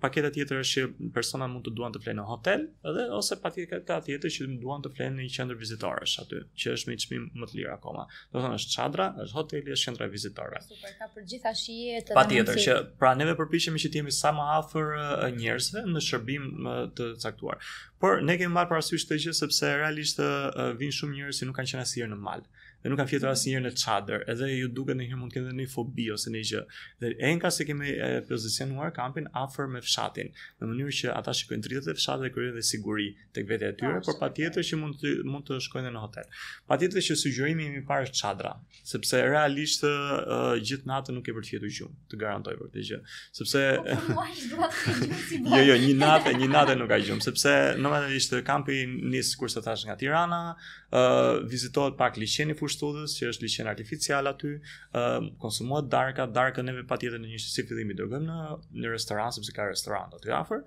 Paketa 0.00 0.30
tjetër 0.32 0.62
është 0.62 0.82
që 0.86 1.10
persona 1.14 1.44
mund 1.46 1.66
të 1.68 1.74
duan 1.76 1.92
të 1.92 2.00
flenë 2.02 2.18
në 2.22 2.24
hotel, 2.26 2.62
edhe 2.88 3.02
ose 3.14 3.36
paketa 3.42 3.98
tjetër 4.06 4.32
që 4.32 4.46
duan 4.62 4.80
të 4.82 4.90
flenë 4.96 5.18
në 5.20 5.26
një 5.26 5.34
qendër 5.36 5.58
vizitorësh 5.60 6.14
aty, 6.22 6.40
që 6.58 6.72
është 6.78 6.88
me 6.90 6.96
çmim 7.04 7.26
më 7.42 7.48
të 7.50 7.58
lirë 7.58 7.74
akoma. 7.74 8.06
Do 8.32 8.38
të 8.40 8.46
thonë 8.46 8.58
është 8.62 8.72
çadra, 8.78 9.10
është 9.26 9.36
hoteli, 9.38 9.74
është 9.76 9.90
qendra 9.90 10.08
vizitorëve. 10.16 10.62
Super, 10.72 10.94
ka 11.02 11.10
për 11.14 11.28
gjitha 11.34 11.52
shijet. 11.60 12.14
Patjetër 12.16 12.62
që 12.64 12.78
pra 13.04 13.12
neve 13.20 13.36
përpiqemi 13.38 13.82
që 13.84 13.92
të 13.92 14.00
jemi 14.02 14.16
sa 14.16 14.32
më 14.38 14.48
afër 14.54 14.96
njerëzve 15.36 15.84
në 15.92 16.04
shërbim 16.08 16.48
të 16.96 17.12
caktuar. 17.22 17.60
Por 18.02 18.18
ne 18.28 18.34
kemi 18.40 18.52
marrë 18.56 18.68
parasysh 18.72 19.04
këtë 19.06 19.16
gjë 19.22 19.32
sepse 19.38 19.68
realisht 19.82 20.18
uh, 20.26 20.48
vin 20.82 20.90
shumë 20.98 21.16
njerëz 21.18 21.32
që 21.32 21.38
si 21.38 21.46
nuk 21.50 21.56
kanë 21.62 21.70
qenë 21.74 21.84
asnjëherë 21.88 22.12
në 22.12 22.18
mal 22.30 22.42
dhe 22.84 22.88
nuk 22.90 22.98
kanë 23.00 23.10
fjetur 23.10 23.30
asnjëherë 23.30 23.64
në 23.64 23.72
çadër, 23.80 24.24
edhe 24.32 24.48
ju 24.50 24.68
duket 24.76 24.98
ndonjëherë 24.98 25.18
mund 25.20 25.32
të 25.34 25.40
keni 25.40 25.64
një 25.64 25.70
fobi 25.72 26.06
ose 26.14 26.30
një 26.32 26.42
gjë. 26.50 26.60
Dhe 27.02 27.10
enka 27.30 27.50
se 27.56 27.64
kemi 27.66 27.92
pozicionuar 28.28 28.92
kampin 28.96 29.28
afër 29.40 29.70
me 29.72 29.80
fshatin, 29.82 30.28
në 30.60 30.68
mënyrë 30.70 30.94
që 31.00 31.12
ata 31.16 31.34
shikojnë 31.38 31.64
dritat 31.66 31.88
e 31.90 31.96
fshatit 31.98 32.26
dhe 32.26 32.32
kryejnë 32.34 32.64
siguri 32.68 33.08
tek 33.36 33.48
vetja 33.50 33.72
e 33.72 33.76
tyre, 33.80 34.02
por 34.06 34.18
patjetër 34.20 34.66
që 34.68 34.80
mund 34.82 35.00
të 35.00 35.14
mund 35.24 35.48
të 35.48 35.58
shkojnë 35.66 35.92
në 35.96 36.04
hotel. 36.04 36.28
Patjetër 36.70 37.06
që 37.08 37.18
sugjerimi 37.24 37.68
i 37.80 37.82
parë 37.88 38.10
është 38.10 38.20
çadra, 38.20 38.52
sepse 38.92 39.22
realisht 39.24 39.86
uh, 39.88 40.54
gjithë 40.60 40.90
natën 40.92 41.16
nuk 41.18 41.26
e 41.32 41.36
për 41.36 41.48
të 41.48 41.52
fjetur 41.56 41.74
gjumë, 41.80 42.00
të 42.12 42.20
garantoj 42.22 42.56
për 42.60 42.70
këtë 42.70 42.86
gjë. 42.90 43.00
Sepse 43.40 43.64
po, 44.12 44.20
po, 44.52 44.70
Jo, 45.56 45.62
jo, 45.70 45.78
një 45.82 45.90
natë, 46.04 46.36
një 46.40 46.48
natë 46.52 46.74
nuk 46.80 46.90
ka 46.92 47.00
gjumë, 47.02 47.24
sepse 47.24 47.56
normalisht 47.80 48.36
kampi 48.46 48.82
nis 48.86 49.32
kurse 49.38 49.62
tash 49.64 49.86
nga 49.88 49.96
Tirana, 50.00 50.40
uh, 50.94 51.40
vizitohet 51.50 51.96
pak 51.98 52.18
liçeni 52.20 52.54
për 52.66 53.06
që 53.18 53.28
është 53.32 53.42
liçen 53.46 53.66
artificial 53.72 54.26
aty, 54.30 54.54
um, 55.00 55.28
konsumohet 55.44 55.88
darka, 55.92 56.26
darka 56.38 56.62
neve 56.66 56.84
pa 56.92 56.96
tjetër 57.00 57.18
në 57.22 57.28
një 57.34 57.38
shësi 57.44 57.64
fillimi, 57.68 57.94
do 58.00 58.06
gëmë 58.06 58.26
në, 58.26 58.58
në 58.82 58.90
restoran, 58.94 59.32
sepse 59.36 59.52
ka 59.60 59.68
restoran 59.70 60.10
aty 60.20 60.30
afër. 60.42 60.62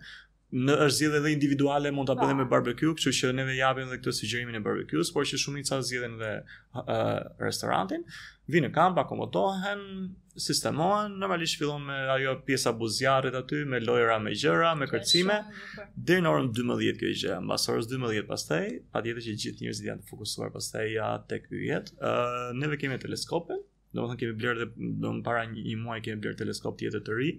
në 0.66 0.76
është 0.84 0.98
zgjedhje 0.98 1.18
edhe 1.22 1.30
individuale 1.32 1.90
mund 1.94 2.10
ta 2.10 2.14
bëjmë 2.18 2.40
me 2.40 2.46
barbecue, 2.52 2.96
kështu 2.98 3.12
që 3.18 3.34
neve 3.40 3.54
japim 3.58 3.86
edhe 3.92 4.00
këtë 4.00 4.14
sugjerimin 4.20 4.58
e 4.58 4.62
barbecues, 4.66 5.12
por 5.14 5.22
që 5.30 5.38
shumica 5.38 5.78
zgjedhin 5.86 6.16
dhe 6.24 6.32
uh, 6.74 6.96
restorantin 7.44 8.02
vinë 8.50 8.66
në 8.70 8.74
kamp, 8.74 8.98
akomodohen, 9.02 9.82
sistemohen, 10.40 11.16
normalisht 11.22 11.60
fillon 11.60 11.84
me 11.86 11.98
ajo 12.16 12.36
pjesa 12.48 12.74
buzjarit 12.78 13.36
aty, 13.38 13.64
me 13.70 13.80
lojra, 13.84 14.18
me 14.24 14.34
gjëra, 14.34 14.72
me 14.80 14.88
kërcime, 14.90 15.38
dhe 16.08 16.20
në 16.24 16.32
orën 16.34 16.50
12 16.58 16.98
kjo 17.00 17.12
i 17.14 17.18
gjë, 17.24 17.40
mbas 17.46 17.68
orës 17.74 17.90
12 17.92 18.26
pas 18.30 18.46
taj, 18.50 18.64
pa 18.96 19.04
që 19.06 19.18
gjithë 19.28 19.66
njërës 19.66 19.84
janë 19.90 20.06
të 20.06 20.14
fokusuar 20.14 20.54
pas 20.56 20.72
ja, 20.90 21.12
tek 21.30 21.46
kjo 21.52 21.64
jetë, 21.68 21.96
uh, 22.00 22.50
neve 22.58 22.80
kemi 22.82 22.98
teleskope, 23.06 23.60
do 23.94 24.04
më 24.04 24.10
thënë 24.14 24.22
kemi 24.22 24.38
blerë 24.38 24.64
dhe 24.66 24.90
do 25.06 25.14
para 25.26 25.46
një, 25.50 25.66
muaj 25.82 26.00
kemi 26.06 26.22
blerë 26.24 26.38
teleskop 26.44 26.78
tjetër 26.82 27.06
të 27.08 27.20
ri, 27.20 27.30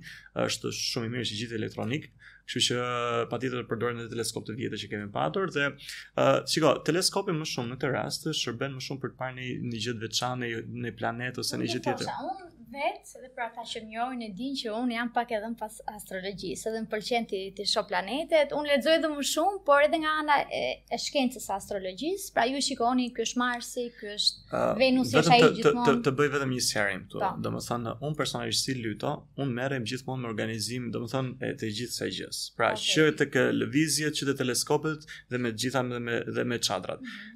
është 0.47 0.73
shumë 0.83 1.07
i 1.07 1.13
mirë 1.17 1.29
që 1.31 1.41
gjithë 1.43 1.59
elektronik, 1.63 2.11
Kështu 2.51 2.63
që 2.67 2.77
eh, 2.85 3.25
patjetër 3.33 3.67
përdoren 3.73 4.01
edhe 4.03 4.09
teleskopet 4.15 4.57
e 4.57 4.59
vjetra 4.61 4.79
që 4.83 4.89
kemi 4.95 5.07
patur 5.19 5.53
dhe 5.59 5.67
uh, 5.71 5.83
eh, 6.23 6.39
shikoj, 6.55 6.73
teleskopi 6.91 7.35
më 7.37 7.47
shumë 7.53 7.71
në 7.73 7.79
këtë 7.79 7.91
rast 7.99 8.27
shërben 8.43 8.75
më 8.79 8.85
shumë 8.89 9.03
për 9.07 9.13
të 9.15 9.19
parë 9.23 9.39
një 9.39 9.87
gjë 9.87 9.97
të 10.01 10.05
veçantë 10.09 10.53
në 10.87 10.97
planet 11.03 11.43
ose 11.45 11.61
në 11.61 11.69
një 11.71 11.75
gjë 11.79 11.85
tjetër 11.87 12.57
vetë, 12.75 13.23
dhe 13.25 13.31
pra 13.35 13.49
ta 13.55 13.65
që 13.67 13.83
mjojnë 13.89 14.29
e 14.29 14.31
din 14.39 14.55
që 14.59 14.73
unë 14.75 14.95
jam 14.97 15.11
pak 15.15 15.33
edhe 15.37 15.49
në 15.53 15.59
pas 15.61 15.77
astrologjisë, 15.95 16.67
edhe 16.71 16.83
në 16.85 16.91
pëlqen 16.93 17.27
të, 17.31 17.41
të 17.59 17.67
shoh 17.71 17.87
planetet, 17.91 18.55
unë 18.57 18.73
ledzoj 18.75 18.95
edhe 18.99 19.11
më 19.13 19.27
shumë, 19.33 19.61
por 19.67 19.87
edhe 19.87 20.01
nga 20.05 20.15
ana 20.23 20.39
e, 20.59 20.63
e 20.93 20.99
shkencës 21.07 21.49
astrologjisë, 21.57 22.29
pra 22.37 22.45
ju 22.49 22.63
shikoni 22.67 23.09
kjo 23.17 23.27
është 23.29 23.41
Marsi, 23.43 23.87
kjo 23.99 24.15
është 24.17 24.45
uh, 24.51 24.59
Venus, 24.81 25.13
kjo 25.15 25.23
është 25.25 25.37
ajë 25.39 25.51
gjithmonë. 25.59 25.87
Të, 25.89 25.97
të, 25.97 26.05
të 26.09 26.15
bëj 26.21 26.33
vetëm 26.37 26.55
një 26.57 26.65
sharing 26.69 27.05
të, 27.11 27.25
po. 27.25 27.33
dhe 27.47 27.55
më 27.59 27.63
thënë, 27.69 27.97
unë 28.09 28.21
personalisht 28.23 28.69
si 28.71 28.77
luto, 28.79 29.15
unë 29.43 29.57
merem 29.61 29.87
gjithmonë 29.91 30.25
më 30.27 30.33
organizim, 30.35 30.91
dhe 30.95 31.05
më 31.05 31.13
thënë, 31.15 31.35
e 31.41 31.53
të 31.65 31.73
gjithë 31.81 31.99
sa 32.01 32.11
gjithë, 32.21 32.47
pra 32.61 32.73
okay. 32.77 32.95
që 32.95 33.11
të 33.21 33.31
kë 33.35 33.47
lëvizjet, 33.65 34.19
që 34.21 34.31
të 34.31 34.39
teleskopet, 34.43 35.09
dhe 35.31 35.43
me 35.43 35.55
gjitha 35.61 35.85
dhe 35.91 35.99
me, 36.07 36.21
dhe 36.39 36.45
me 36.47 36.61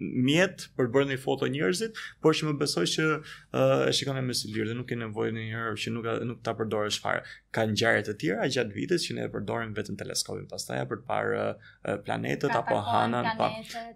mjet 0.00 0.62
për 0.78 0.88
bërë 0.94 1.08
një 1.12 1.16
foto 1.20 1.48
njerëzit, 1.52 1.98
por 2.24 2.36
që 2.36 2.46
më 2.50 2.54
besoj 2.62 2.86
që 2.94 3.04
uh, 3.10 3.20
e 3.60 3.68
uh, 3.88 3.90
shikon 3.96 4.18
e 4.22 4.36
sy 4.38 4.48
lirë 4.54 4.70
dhe 4.72 4.76
nuk 4.78 4.88
ke 4.88 4.96
nevojë 5.00 5.34
në 5.36 5.44
njëherë 5.48 5.74
që 5.82 5.92
nuk 5.94 6.08
nuk 6.30 6.38
ta 6.46 6.54
përdorësh 6.56 7.00
fare. 7.02 7.22
Ka 7.54 7.64
ngjarje 7.66 8.04
të 8.08 8.14
tjera 8.22 8.46
gjatë 8.54 8.76
viteve 8.78 9.00
që 9.04 9.16
ne 9.16 9.24
e 9.26 9.30
përdorim 9.34 9.72
vetëm 9.76 9.98
teleskopin 10.00 10.46
pastaj 10.50 10.80
për 10.92 11.02
parë 11.10 11.44
uh, 11.46 11.96
planetët 12.06 12.56
apo 12.60 12.78
hënën 12.88 13.30
pa, 13.40 13.48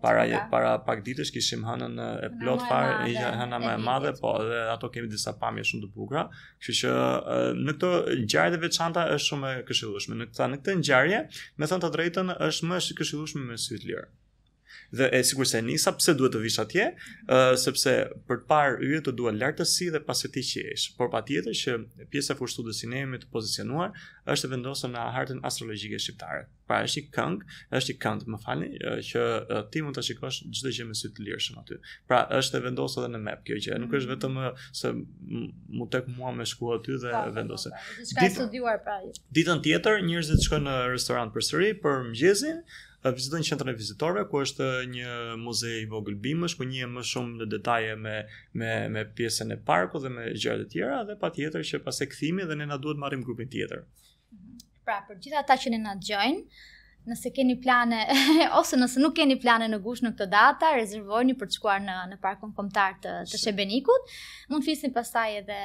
para 0.04 0.26
para 0.52 0.74
pak 0.88 1.04
ditësh 1.06 1.32
kishim 1.36 1.64
hënën 1.68 1.96
uh, 2.00 2.26
e 2.28 2.32
plot 2.42 2.66
fare, 2.68 2.98
ishte 3.14 3.28
hëna 3.40 3.60
më 3.64 3.72
e 3.78 3.82
madhe, 3.86 4.14
po 4.20 4.34
dhe 4.44 4.60
ato 4.74 4.90
kemi 4.94 5.08
disa 5.12 5.34
pamje 5.40 5.64
shumë 5.70 5.86
të 5.86 5.92
bukura. 5.94 6.26
Kështu 6.64 6.80
që 6.82 6.96
uh, 6.96 7.62
në 7.62 7.76
këtë 7.78 7.94
ngjarje 8.26 8.56
të 8.56 8.62
veçanta 8.66 9.08
është 9.14 9.30
shumë 9.30 9.54
e 9.54 9.64
këshillueshme. 9.70 10.18
Në 10.20 10.28
këtë 10.32 10.50
në 10.52 10.60
këtë 10.60 10.76
ngjarje, 10.82 11.22
me 11.58 11.70
thënë 11.70 11.86
të 11.88 11.94
drejtën, 11.96 12.36
është 12.50 12.70
më 12.72 12.82
e 12.92 12.98
këshillueshme 13.00 13.46
me 13.52 13.60
sy 13.62 13.78
të 13.80 13.88
lirë 13.92 14.06
dhe 14.96 15.08
e 15.12 15.22
sigurt 15.24 15.48
se 15.48 15.58
nisa 15.66 15.90
pse 15.96 16.14
duhet 16.18 16.34
të 16.36 16.40
vish 16.44 16.60
atje, 16.62 16.84
mhm. 17.26 17.58
sepse 17.60 17.94
për 18.28 18.42
të 18.42 18.46
parë 18.50 18.86
yje 18.88 19.00
të 19.06 19.14
duan 19.18 19.40
lartësi 19.40 19.90
dhe 19.94 20.00
pas 20.06 20.22
ti 20.22 20.42
eshë, 20.44 20.94
Por 20.98 21.10
patjetër 21.10 21.56
që 21.62 21.74
pjesa 22.12 22.34
e 22.34 22.38
fushë 22.38 22.64
dhe 22.66 22.74
sinemi 22.78 23.18
të 23.22 23.28
pozicionuar 23.34 23.92
është 24.34 24.50
vendosur 24.52 24.90
në 24.92 25.02
hartën 25.16 25.40
astrologjike 25.48 25.98
shqiptare. 26.00 26.44
Pra 26.66 26.78
është 26.86 27.00
i 27.00 27.08
këngë, 27.14 27.50
është 27.78 27.92
i 27.94 27.98
këngë, 28.02 28.28
më 28.32 28.38
falni, 28.44 28.68
që 29.10 29.24
ti 29.72 29.82
mund 29.84 29.98
ta 29.98 30.04
shikosh 30.06 30.38
çdo 30.56 30.72
gjë 30.72 30.86
me 30.88 30.94
sy 30.96 31.10
të 31.12 31.26
lirshëm 31.26 31.58
aty. 31.60 31.76
Pra 32.08 32.22
është 32.38 32.60
vendosur 32.64 33.04
edhe 33.04 33.12
në 33.16 33.20
map 33.26 33.44
kjo 33.44 33.58
që 33.66 33.78
nuk 33.82 33.96
është 33.98 34.14
mhm. 34.14 34.14
vetëm 34.14 34.80
se 34.80 34.94
mu 35.78 35.88
tek 35.92 36.08
mua 36.16 36.32
me 36.38 36.46
shku 36.52 36.72
aty 36.78 36.96
dhe 37.02 37.10
po, 37.12 37.24
po, 37.26 37.34
vendose. 37.40 37.74
Diçka 38.00 38.24
e 38.24 38.32
studiuar 38.38 38.80
pra. 38.86 38.98
Ditën 39.36 39.64
tjetër 39.66 40.02
njerëzit 40.08 40.46
shkojnë 40.48 40.68
në 40.70 40.76
restorant 40.94 41.34
përsëri 41.36 41.72
për 41.84 42.04
mëngjesin, 42.10 42.60
për 42.64 42.93
vizitojnë 43.12 43.44
në 43.44 43.48
qendrën 43.50 43.68
e 43.68 43.74
vizitorëve 43.76 44.26
ku 44.30 44.38
është 44.40 44.66
një 44.88 45.10
muze 45.40 45.68
i 45.80 45.84
vogël 45.90 46.14
bimësh 46.24 46.54
ku 46.56 46.64
një 46.64 46.86
më 46.88 47.02
shumë 47.04 47.42
në 47.42 47.46
detaje 47.52 47.96
me 48.00 48.14
me 48.54 48.70
me 48.88 49.02
pjesën 49.18 49.52
e 49.52 49.56
parkut 49.58 50.02
dhe 50.02 50.08
me 50.14 50.30
gjërat 50.32 50.60
e 50.62 50.70
tjera 50.72 51.02
dhe 51.10 51.16
patjetër 51.20 51.60
që 51.68 51.82
pas 51.84 52.00
e 52.00 52.06
kthimi 52.08 52.46
dhe 52.48 52.56
ne 52.56 52.66
na 52.66 52.76
duhet 52.76 52.96
marrim 53.02 53.22
grupin 53.22 53.48
tjetër. 53.52 53.84
Mhm. 54.32 54.56
Pra 54.84 55.02
për 55.08 55.18
gjithë 55.20 55.38
ata 55.42 55.56
që 55.64 55.70
ne 55.74 55.78
na 55.84 55.92
dëgjojnë, 56.00 56.42
nëse 57.10 57.28
keni 57.36 57.58
plane 57.64 58.00
ose 58.60 58.76
nëse 58.80 59.00
nuk 59.04 59.14
keni 59.20 59.36
plane 59.44 59.68
në 59.68 59.80
gusht 59.84 60.02
në 60.06 60.14
këtë 60.14 60.30
datë, 60.36 60.72
rezervojeni 60.80 61.36
për 61.36 61.46
të 61.52 61.56
shkuar 61.58 61.80
në 61.84 61.98
në 62.14 62.20
parkun 62.24 62.56
kombëtar 62.56 62.96
të, 63.04 63.12
të 63.28 63.42
Shebenikut. 63.44 64.14
Mund 64.48 64.64
të 64.64 64.70
fisni 64.70 64.92
pastaj 64.96 65.30
edhe 65.42 65.60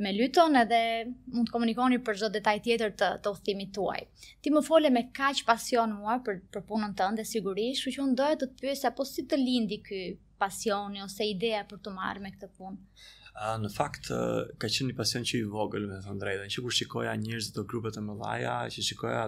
me 0.00 0.10
Lyton 0.16 0.54
edhe 0.62 0.78
mund 1.34 1.48
të 1.48 1.52
komunikoni 1.54 1.98
për 2.06 2.18
çdo 2.20 2.30
detaj 2.34 2.56
tjetër 2.64 2.92
të 3.00 3.08
të 3.24 3.32
udhëtimit 3.34 3.72
tuaj. 3.76 3.98
Ti 4.42 4.52
më 4.54 4.62
fole 4.66 4.90
me 4.94 5.06
kaq 5.18 5.42
pasion 5.48 5.92
mua 5.98 6.18
për 6.26 6.40
për 6.54 6.64
punën 6.70 6.94
tënde 6.98 7.24
sigurisht, 7.28 7.84
kështu 7.84 7.96
që 7.98 8.04
unë 8.06 8.18
doja 8.22 8.38
të 8.42 8.50
të 8.52 8.62
pyesja 8.64 8.92
po 8.96 9.06
si 9.08 9.26
të 9.28 9.40
lindi 9.42 9.80
ky 9.84 10.04
pasioni 10.42 11.04
ose 11.04 11.28
ideja 11.28 11.64
për 11.70 11.82
të 11.84 11.96
marrë 11.98 12.24
me 12.24 12.32
këtë 12.36 12.48
punë. 12.56 12.78
në 13.58 13.68
fakt 13.72 14.08
ka 14.10 14.68
qenë 14.68 14.88
një 14.90 14.96
pasion 14.96 15.22
që 15.28 15.38
i 15.38 15.44
vogël 15.52 15.86
me 15.88 16.00
thënë 16.04 16.20
drejtën, 16.20 16.50
që 16.52 16.62
kur 16.64 16.72
shikoja 16.76 17.14
njerëz 17.16 17.52
të 17.54 17.64
grupeve 17.70 17.92
të 17.94 18.02
mëdha, 18.08 18.56
që 18.72 18.82
shikoja 18.88 19.26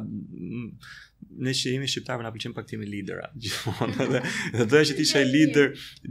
ne 1.39 1.53
që 1.57 1.73
jemi 1.75 1.89
shqiptarë 1.91 2.25
na 2.25 2.31
pëlqen 2.33 2.55
pak 2.57 2.67
timi 2.69 2.87
lidera 2.89 3.29
gjithmonë 3.45 4.05
edhe 4.05 4.21
edhe 4.53 4.67
doja 4.73 4.89
që 4.91 4.97
të 4.99 5.03
isha 5.05 5.23
lider 5.31 5.71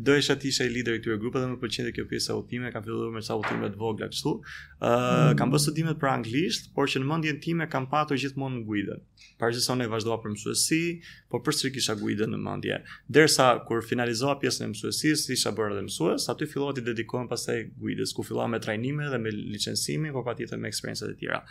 doja 0.10 0.26
që 0.28 0.36
të 0.42 0.48
isha 0.52 0.68
lider 0.74 0.98
i 0.98 1.02
këtyre 1.02 1.20
grupeve 1.22 1.50
më 1.52 1.58
pëlqente 1.62 1.94
kjo 1.96 2.06
pjesa 2.10 2.34
e 2.34 2.40
udhime 2.42 2.72
kam 2.74 2.86
filluar 2.86 3.14
me 3.14 3.22
sa 3.26 3.38
udhime 3.40 3.70
të 3.74 3.80
vogla 3.82 4.10
kështu 4.14 4.34
ë 4.34 4.34
uh, 4.34 4.42
mm. 4.90 5.38
kam 5.42 5.54
bërë 5.54 5.64
studime 5.68 5.96
për 6.02 6.12
anglisht 6.14 6.72
por 6.76 6.90
që 6.92 7.02
në 7.04 7.10
mendjen 7.12 7.42
time 7.46 7.70
kam 7.72 7.88
patur 7.92 8.20
gjithmonë 8.24 8.64
guidën 8.68 9.04
para 9.42 9.54
se 9.58 9.64
sa 9.66 9.76
vazhdova 9.78 10.20
për 10.26 10.34
mësuesi 10.36 10.82
por 11.32 11.44
përsëri 11.46 11.74
kisha 11.78 11.96
guidën 12.02 12.30
në 12.36 12.42
mendje 12.44 12.82
derisa 13.18 13.52
kur 13.68 13.84
finalizova 13.86 14.38
pjesën 14.42 14.68
e 14.70 14.74
mësuesisë 14.74 15.38
isha 15.38 15.54
bërë 15.56 15.78
edhe 15.78 15.88
mësues 15.90 16.30
aty 16.34 16.48
fillova 16.50 16.76
të 16.78 16.88
dedikohem 16.92 17.30
pastaj 17.32 17.60
guidës 17.82 18.16
ku 18.18 18.24
fillova 18.28 18.50
me 18.54 18.60
trajnimin 18.64 19.12
dhe 19.14 19.22
me 19.22 19.32
licencimin 19.56 20.14
por 20.14 20.26
patjetër 20.28 20.58
me 20.60 20.72
eksperiencat 20.74 21.10
e 21.16 21.20
tjera 21.22 21.44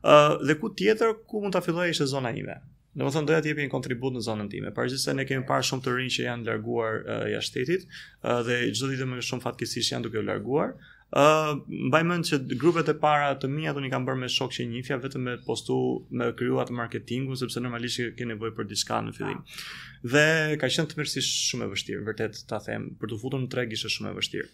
Uh, 0.00 0.38
dhe 0.46 0.54
ku 0.56 0.70
tjetër, 0.72 1.10
ku 1.28 1.42
mund 1.42 1.52
ta 1.52 1.60
afiloj 1.60 1.90
e 1.90 1.90
ishte 1.92 2.06
zona 2.08 2.30
ime? 2.32 2.54
Në 2.98 3.04
më 3.06 3.10
thënë, 3.14 3.26
doja 3.30 3.42
t'jepi 3.44 3.64
një 3.66 3.70
kontribut 3.72 4.14
në 4.16 4.20
zonën 4.26 4.48
time, 4.50 4.70
parë 4.76 4.96
se 4.98 5.12
ne 5.14 5.26
kemi 5.26 5.44
parë 5.50 5.66
shumë 5.68 5.82
të 5.84 5.92
rinjë 5.98 6.14
që 6.14 6.24
janë 6.24 6.46
larguar 6.48 6.96
uh, 7.04 7.20
jashtë 7.30 7.52
shtetit, 7.62 7.84
uh, 8.24 8.40
dhe 8.48 8.56
gjithë 8.64 8.88
ditë 8.92 9.06
më 9.12 9.22
shumë 9.28 9.44
fatkesisht 9.44 9.92
janë 9.94 10.08
duke 10.08 10.22
u 10.22 10.26
larguar, 10.32 10.74
Uh, 11.10 11.56
mbaj 11.90 12.00
mend 12.06 12.26
që 12.28 12.36
grupet 12.62 12.86
e 12.92 12.92
para 13.02 13.32
të 13.42 13.48
mia 13.50 13.72
do 13.74 13.80
i 13.82 13.88
kam 13.90 14.04
bërë 14.06 14.20
me 14.20 14.28
shok 14.30 14.52
që 14.54 14.66
njihja 14.76 14.98
vetëm 15.02 15.24
me 15.26 15.32
postu 15.42 15.74
me 16.20 16.28
kriju 16.38 16.60
atë 16.62 16.76
marketingun 16.78 17.40
sepse 17.40 17.58
normalisht 17.64 18.12
ke 18.14 18.28
nevojë 18.30 18.54
për 18.60 18.68
diçka 18.70 19.00
në 19.08 19.16
fillim. 19.16 19.40
Dhe 20.14 20.22
ka 20.62 20.70
qenë 20.70 20.92
tmerrsisht 20.92 21.48
shumë 21.48 21.66
e 21.66 21.72
vështirë, 21.74 22.04
vërtet 22.12 22.38
ta 22.52 22.62
them, 22.68 22.86
për 23.02 23.10
të 23.10 23.18
futur 23.24 23.42
në 23.42 23.50
treg 23.56 23.74
ishte 23.74 23.90
shumë 23.96 24.12
e 24.14 24.20
vështirë 24.20 24.52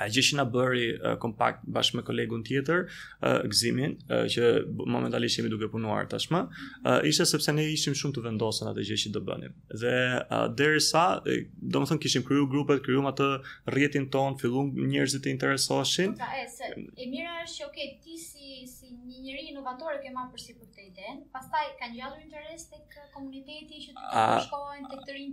a 0.00 0.06
gjë 0.08 0.22
që 0.28 0.36
na 0.38 0.44
bëri 0.48 0.84
uh, 0.94 1.14
kompakt 1.20 1.64
bashkë 1.74 1.98
me 1.98 2.04
kolegun 2.06 2.42
tjetër, 2.46 2.84
uh, 3.20 3.44
Gzimin, 3.52 3.96
uh, 4.10 4.24
që 4.32 4.48
momentalisht 4.88 5.40
jemi 5.40 5.50
duke 5.52 5.68
punuar 5.72 6.06
tashmë, 6.10 6.40
uh, 6.80 7.08
ishte 7.08 7.26
sepse 7.28 7.52
ne 7.56 7.66
ishim 7.74 7.96
shumë 7.98 8.16
të 8.16 8.24
vendosur 8.28 8.70
atë 8.70 8.86
gjë 8.88 8.98
që 9.04 9.12
do 9.18 9.22
bënim. 9.28 9.54
Dhe 9.82 9.94
uh, 10.22 10.46
derisa, 10.58 11.04
uh, 11.20 11.42
domethënë 11.76 12.02
kishim 12.04 12.24
kriju 12.28 12.48
grupet, 12.54 12.80
krijuam 12.86 13.10
atë 13.12 13.28
rrjetin 13.74 14.08
ton, 14.14 14.38
filluan 14.40 14.72
njerëzit 14.80 15.26
të 15.26 15.34
interesoheshin. 15.36 16.16
Pra, 16.20 16.32
e, 16.42 16.48
se, 16.56 16.72
e 16.74 17.10
mira 17.12 17.36
është 17.44 17.60
që 17.60 17.68
okay, 17.70 17.96
ti 18.04 18.16
si 18.18 18.50
si 18.72 18.92
një 18.94 19.20
njerëz 19.26 19.46
inovator 19.52 19.96
ke 20.02 20.10
marrë 20.14 20.32
përsipër 20.34 20.68
këtë 20.72 20.88
ide, 20.88 21.14
pastaj 21.34 21.68
kanë 21.80 21.96
ngjallur 21.96 22.24
interes 22.24 22.66
tek 22.72 22.96
komuniteti 23.14 23.80
që 23.86 23.92
ti 23.92 24.46
shkon 24.46 24.61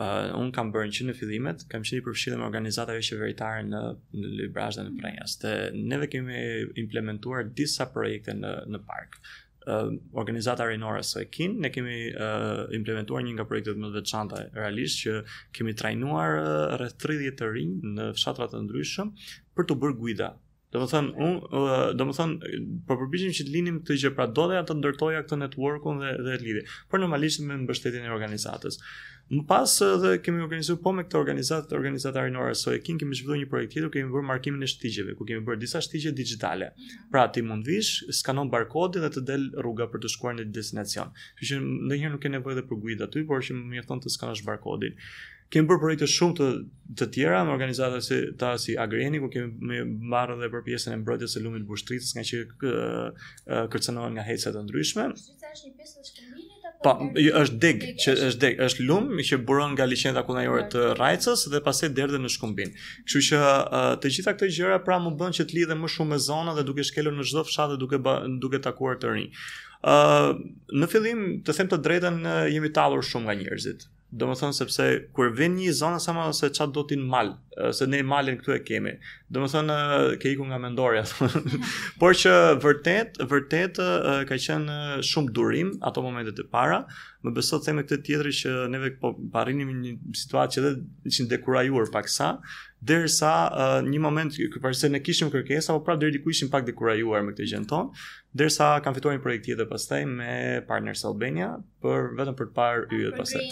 uh, 0.00 0.38
un 0.40 0.50
kam 0.56 0.72
bërë 0.74 0.90
që 0.96 1.08
në 1.08 1.14
fillimet, 1.18 1.66
kam 1.70 1.82
qenë 1.84 2.00
i 2.00 2.04
përfshirë 2.06 2.38
me 2.40 2.46
organizatave 2.48 3.00
qeveritare 3.06 3.64
në 3.68 3.84
në 4.14 4.32
Lybrazh 4.40 4.78
dhe 4.78 4.84
në 4.88 4.90
mhm. 4.90 5.02
Prenjas. 5.04 5.38
Dhe 5.42 5.54
neve 5.92 6.08
kemi 6.12 6.40
implementuar 6.84 7.46
disa 7.54 7.86
projekte 7.94 8.34
në 8.38 8.54
në 8.74 8.82
park. 8.88 9.20
Uh, 9.64 9.94
organizata 10.20 10.66
rinore 10.68 11.00
së 11.08 11.22
e 11.40 11.46
ne 11.56 11.70
kemi 11.72 12.10
uh, 12.12 12.66
implementuar 12.76 13.22
një 13.24 13.34
nga 13.38 13.46
projektet 13.48 13.78
më 13.80 13.86
të 13.88 13.94
veçanta 13.96 14.42
realisht 14.52 14.98
që 15.00 15.14
kemi 15.56 15.72
trajnuar 15.72 16.34
uh, 16.42 16.88
30 17.00 17.32
të 17.38 17.48
rinj 17.54 17.80
në 17.96 18.10
fshatra 18.18 18.50
të 18.52 18.60
ndryshëm 18.66 19.14
për 19.56 19.66
të 19.72 19.78
bërë 19.80 19.96
guida 20.02 20.28
Do 20.74 20.80
të 20.82 20.86
thënë, 20.90 21.10
unë, 21.22 21.64
do 21.98 22.04
të 22.10 22.14
thënë, 22.18 22.52
po 22.88 22.94
përpiqem 23.00 23.34
që 23.38 23.44
të 23.46 23.52
linim 23.54 23.76
këtë 23.84 23.96
gjë, 24.02 24.10
pra 24.16 24.24
doja 24.38 24.64
të 24.66 24.74
ndërtoja 24.80 25.20
këtë 25.22 25.36
networkun 25.44 26.00
dhe 26.02 26.08
dhe 26.26 26.34
lidhje, 26.42 26.62
por 26.90 26.98
normalisht 27.02 27.42
me 27.46 27.58
mbështetjen 27.60 28.08
e 28.08 28.14
organizatës. 28.14 28.80
Më 29.30 29.44
pas 29.48 29.74
edhe 29.86 30.16
kemi 30.20 30.42
organizuar 30.44 30.80
po 30.84 30.92
me 30.92 31.04
këtë 31.06 31.16
organizatë, 31.20 31.76
organizata 31.78 32.20
Arinora 32.24 32.50
e 32.74 32.80
King, 32.84 32.98
kemi 33.00 33.16
zhvilluar 33.20 33.38
një 33.44 33.48
projekt 33.52 33.72
tjetër, 33.76 33.92
kemi 33.96 34.12
bërë 34.16 34.28
markimin 34.32 34.66
e 34.66 34.70
shtigjeve, 34.74 35.14
ku 35.18 35.26
kemi 35.30 35.46
bërë 35.46 35.62
disa 35.62 35.82
shtigje 35.86 36.12
digjitale. 36.18 36.72
Mhm. 36.74 37.04
Pra 37.14 37.22
ti 37.32 37.42
mund 37.52 37.70
vish, 37.70 38.02
skanon 38.20 38.50
barkodin 38.52 39.06
dhe 39.06 39.12
të 39.14 39.22
del 39.30 39.46
rruga 39.64 39.86
për 39.94 40.02
të 40.04 40.10
shkuar 40.16 40.34
në 40.40 40.48
destinacion. 40.58 41.14
Kështu 41.38 41.54
që 41.54 41.62
ndonjëherë 41.70 42.16
nuk 42.16 42.26
ke 42.26 42.34
nevojë 42.34 42.58
edhe 42.58 42.66
për 42.72 42.82
guid 42.84 43.06
aty, 43.08 43.24
por 43.30 43.46
që 43.46 43.56
më 43.60 43.72
mjafton 43.76 44.04
të 44.06 44.12
skanosh 44.18 44.44
barkodin 44.50 44.98
kemi 45.52 45.68
bërë 45.70 45.82
projekte 45.82 46.08
shumë 46.10 46.36
të 46.40 46.48
të 46.98 47.06
tjera 47.14 47.38
me 47.48 47.52
organizata 47.54 47.96
si 48.04 48.16
ta 48.38 48.50
si 48.60 48.74
Agreni 48.76 49.18
ku 49.22 49.30
kemi 49.32 49.78
marrë 50.12 50.34
edhe 50.36 50.50
për 50.52 50.62
pjesën 50.66 50.92
e 50.92 50.98
mbrojtjes 51.00 51.32
së 51.36 51.40
lumit 51.46 51.62
bushtritës 51.64 52.12
nga 52.16 52.24
që 52.30 52.40
kërcënohen 53.72 54.18
nga 54.18 54.24
heca 54.26 54.52
të 54.52 54.62
ndryshme. 54.66 55.06
Kjo 55.16 55.52
është 55.54 55.70
një 55.70 55.80
pjesë 55.80 56.02
e 56.02 56.08
shkëmbimit 56.10 56.66
apo 56.68 56.92
po 57.00 57.32
është 57.40 57.56
deg 57.64 57.80
që 58.04 58.14
është 58.28 58.42
deg, 58.44 58.60
është 58.66 58.84
lum 58.84 59.08
që 59.30 59.38
buron 59.48 59.72
nga 59.72 59.86
liçenca 59.88 60.26
kundajore 60.28 60.66
të 60.74 60.84
rrecës 60.98 61.46
dhe 61.54 61.62
pastaj 61.70 61.90
derdhen 61.96 62.22
në 62.26 62.32
shkumbin. 62.36 62.76
Kështu 63.08 63.24
që 63.30 63.40
të 64.04 64.12
gjitha 64.18 64.36
këto 64.36 64.52
gjëra 64.58 64.78
pra 64.84 65.00
më 65.06 65.14
bën 65.22 65.36
që 65.40 65.48
të 65.48 65.58
lidhem 65.62 65.80
më 65.86 65.92
shumë 65.96 66.12
me 66.12 66.20
zonën 66.28 66.58
dhe 66.60 66.66
duke 66.68 66.84
shkelur 66.84 67.16
në 67.16 67.28
çdo 67.32 67.46
fshat 67.48 67.72
dhe 67.72 67.80
duke 67.80 68.02
duke 68.44 68.60
takuar 68.68 69.00
të 69.00 69.16
rinj. 69.16 69.32
Ë 69.88 70.36
në 70.84 70.92
fillim 70.92 71.26
të 71.48 71.58
them 71.58 71.72
të 71.74 71.80
drejtën 71.88 72.20
jemi 72.58 72.74
tallur 72.76 73.08
shumë 73.08 73.30
nga 73.30 73.40
njerëzit 73.40 73.88
do 74.18 74.28
më 74.30 74.34
thonë 74.40 74.54
sepse 74.60 74.84
kër 75.16 75.32
vin 75.38 75.56
një 75.58 75.72
zonë 75.80 76.02
sama 76.04 76.28
se 76.38 76.50
qatë 76.54 76.74
do 76.76 76.82
t'in 76.90 77.02
mal, 77.14 77.32
se 77.74 77.86
ne 77.90 77.98
i 77.98 78.04
malin 78.06 78.36
këtu 78.38 78.52
e 78.54 78.60
kemi, 78.66 78.92
do 79.30 79.42
më 79.42 79.48
thonë 79.54 79.78
ke 80.22 80.32
iku 80.34 80.46
nga 80.50 80.58
mendorja, 80.62 81.02
por 82.02 82.14
që 82.20 82.34
vërtet, 82.62 83.18
vërtet 83.32 83.80
ka 84.28 84.38
qenë 84.46 84.76
shumë 85.10 85.34
durim 85.34 85.72
ato 85.90 86.04
momentet 86.04 86.38
e 86.38 86.46
para, 86.54 86.84
më 87.26 87.32
besot 87.38 87.64
të 87.66 87.74
me 87.78 87.86
këtë 87.88 88.02
tjetëri 88.06 88.34
që 88.42 88.54
neve 88.74 88.92
po 89.02 89.14
parinim 89.32 89.72
një 89.80 89.96
situatë 90.22 90.54
që 90.54 90.62
edhe 90.62 91.10
që 91.16 91.28
dekurajuar 91.34 91.90
pak 91.94 92.10
sa, 92.12 92.34
dërsa 92.84 93.32
një 93.86 94.02
moment, 94.04 94.36
këpërse 94.58 94.90
në 94.92 95.00
kishim 95.06 95.30
kërkesa, 95.32 95.74
po 95.74 95.84
pra 95.86 95.96
dërdi 96.00 96.20
ku 96.22 96.30
ishim 96.34 96.50
pak 96.52 96.66
dekurajuar 96.70 97.24
me 97.24 97.34
këtë 97.34 97.50
gjenton, 97.56 97.90
Dersa 98.34 98.80
kam 98.82 98.94
fituar 98.98 99.14
një 99.14 99.22
projekt 99.22 99.44
tjetër 99.46 99.68
pastaj 99.70 100.00
me 100.10 100.32
Partners 100.66 101.04
Albania 101.06 101.52
për 101.84 102.08
vetëm 102.18 102.34
për 102.38 102.46
të 102.50 102.54
parë 102.56 102.80
ah, 102.88 102.94
yjet 102.96 103.14
pastaj. 103.20 103.42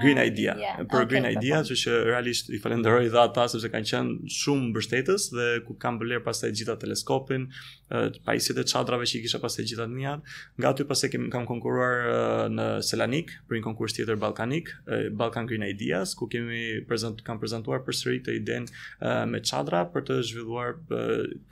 Green 0.00 0.16
uh, 0.16 0.24
Idea. 0.30 0.54
Yeah. 0.56 0.78
Për 0.88 1.00
okay, 1.02 1.08
Green 1.10 1.26
Idea, 1.28 1.58
që 1.68 1.76
që 1.76 1.96
realisht 2.06 2.48
i 2.56 2.60
falenderoj 2.62 3.10
dha 3.12 3.24
ata 3.28 3.44
sepse 3.52 3.68
kanë 3.72 3.88
qenë 3.90 4.30
shumë 4.32 4.68
mbështetës 4.70 5.26
dhe 5.34 5.48
ku 5.66 5.76
kam 5.82 5.98
bler 6.00 6.22
pastaj 6.24 6.52
gjitha 6.56 6.78
teleskopin, 6.80 7.48
uh, 7.92 8.06
pajisjet 8.24 8.62
e 8.62 8.64
çadrave 8.70 9.10
që 9.10 9.18
i 9.18 9.20
kisha 9.26 9.42
pastaj 9.42 9.66
gjitha 9.74 9.86
të 9.90 9.98
mia. 9.98 10.14
Nga 10.60 10.70
aty 10.72 10.88
pastaj 10.88 11.12
kem 11.18 11.28
kam 11.34 11.44
konkuruar 11.50 12.06
uh, 12.06 12.46
në 12.54 12.68
Selanik 12.88 13.34
për 13.50 13.58
një 13.60 13.64
konkurs 13.66 13.98
tjetër 13.98 14.16
ballkanik, 14.24 14.70
Balkan 15.20 15.46
Green 15.50 15.66
Ideas, 15.66 16.14
ku 16.16 16.30
kemi 16.32 16.78
prezant 16.88 17.20
kam 17.26 17.42
prezantuar 17.42 17.84
përsëri 17.84 18.22
këtë 18.22 18.38
idenë 18.40 19.14
me 19.30 19.42
çadra 19.46 19.82
për 19.92 20.06
të 20.08 20.16
zhvilluar 20.30 20.78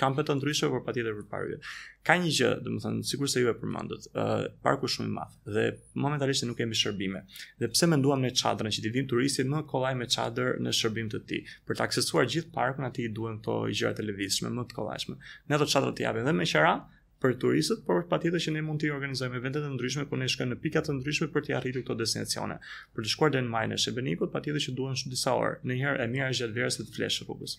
kampe 0.00 0.24
të 0.26 0.38
ndryshme 0.38 0.72
për 0.72 0.86
patjetër 0.88 1.18
për 1.20 1.28
parë 1.34 1.60
ka 2.08 2.14
një 2.16 2.30
gjë, 2.38 2.50
do 2.64 2.70
të 2.74 2.78
thënë, 2.84 3.02
sigurisht 3.04 3.36
se 3.36 3.40
ju 3.42 3.50
e 3.50 3.56
përmendët, 3.60 4.06
ë 4.16 4.22
uh, 4.24 4.44
parku 4.64 4.88
shumë 4.88 5.10
i 5.10 5.14
madh 5.18 5.34
dhe 5.52 5.64
momentalisht 6.00 6.46
nuk 6.48 6.56
kemi 6.58 6.76
shërbime. 6.78 7.20
Dhe 7.60 7.68
pse 7.68 7.88
menduam 7.90 8.22
në 8.24 8.30
çadrën 8.40 8.72
që 8.74 8.84
ti 8.86 8.92
vim 8.94 9.08
turistit 9.10 9.48
më 9.52 9.60
kollaj 9.68 9.90
me 10.00 10.06
çadër 10.14 10.56
në 10.64 10.72
shërbim 10.78 11.10
të 11.12 11.20
ti, 11.28 11.42
për 11.68 11.78
të 11.82 11.88
aksesuar 11.88 12.28
gjithë 12.32 12.54
parkun 12.54 12.88
aty 12.88 13.04
i 13.08 13.10
duhen 13.18 13.36
këto 13.42 13.58
gjëra 13.76 13.92
të 13.98 14.06
lëvizshme 14.08 14.52
më 14.56 14.64
të 14.70 14.78
kollajshme. 14.78 15.16
Ne 15.50 15.58
ato 15.58 15.68
çadra 15.74 15.92
të 15.98 16.06
japim 16.06 16.24
dhe 16.30 16.34
me 16.40 16.46
qira 16.48 16.72
për 17.20 17.34
turistët, 17.44 17.82
por 17.90 18.00
patjetër 18.08 18.44
që 18.46 18.54
ne 18.56 18.62
mund 18.64 18.80
të 18.80 18.92
organizojmë 18.96 19.40
evente 19.42 19.60
të 19.60 19.72
ndryshme 19.74 20.04
ku 20.08 20.16
ne 20.22 20.28
shkojmë 20.32 20.52
në 20.52 20.58
pika 20.64 20.84
të 20.88 20.94
ndryshme 21.00 21.28
për 21.36 21.44
të 21.50 21.56
arritur 21.60 21.82
këto 21.84 21.96
destinacione. 22.00 22.56
Për 22.96 23.04
të 23.04 23.12
shkuar 23.12 23.34
në 23.36 23.44
Majnë 23.52 23.76
e 23.84 23.94
Benikut, 24.00 24.30
patjetër 24.38 24.64
që 24.68 24.74
duhen 24.78 25.12
disa 25.12 25.34
orë. 25.36 25.58
Në 25.68 25.74
një 25.76 25.84
herë 25.90 26.04
e 26.04 26.08
mirë 26.16 26.30
është 26.32 26.40
gjatë 26.48 26.56
verës 26.62 26.78
të 26.80 26.88
flesh 26.96 27.26
fokus. 27.32 27.56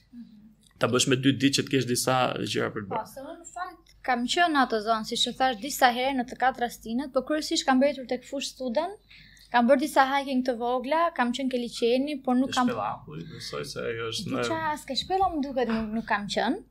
Ta 0.80 0.88
bësh 0.90 1.10
me 1.12 1.20
dy 1.20 1.36
ditë 1.36 1.60
që 1.60 1.68
të 1.68 1.76
kesh 1.76 1.90
disa 1.94 2.16
gjëra 2.48 2.72
për 2.76 2.88
të 2.88 2.94
bërë. 2.94 3.04
Po, 3.04 3.12
se 3.12 3.26
në 3.26 3.50
fakt 3.58 3.89
kam 4.10 4.24
qenë 4.34 4.54
në 4.56 4.60
atë 4.66 4.78
zonë, 4.88 5.08
siç 5.12 5.24
e 5.30 5.34
thash 5.40 5.58
disa 5.64 5.90
herë 5.96 6.16
në 6.20 6.24
të 6.30 6.38
katë 6.44 6.64
rastinat, 6.66 7.12
por 7.16 7.26
kryesisht 7.30 7.68
kam 7.68 7.82
bërë 7.84 8.06
tek 8.14 8.24
fush 8.30 8.48
student, 8.56 9.18
kam 9.54 9.68
bërë 9.70 9.84
disa 9.84 10.06
hiking 10.10 10.40
të 10.48 10.56
vogla, 10.64 11.02
kam 11.20 11.34
qenë 11.38 11.52
ke 11.54 11.60
liçeni, 11.64 12.16
por 12.26 12.40
nuk 12.40 12.56
kam. 12.58 12.72
Shpëllaku, 12.72 13.20
besoj 13.36 13.64
se 13.76 13.84
ajo 13.92 14.08
është. 14.14 14.34
në. 14.34 14.48
çfarë, 14.50 14.82
ke 14.90 14.98
shpëllaku 15.04 15.38
më 15.38 15.46
duket 15.50 15.74
nuk 15.94 16.10
kam 16.14 16.26
qenë 16.38 16.66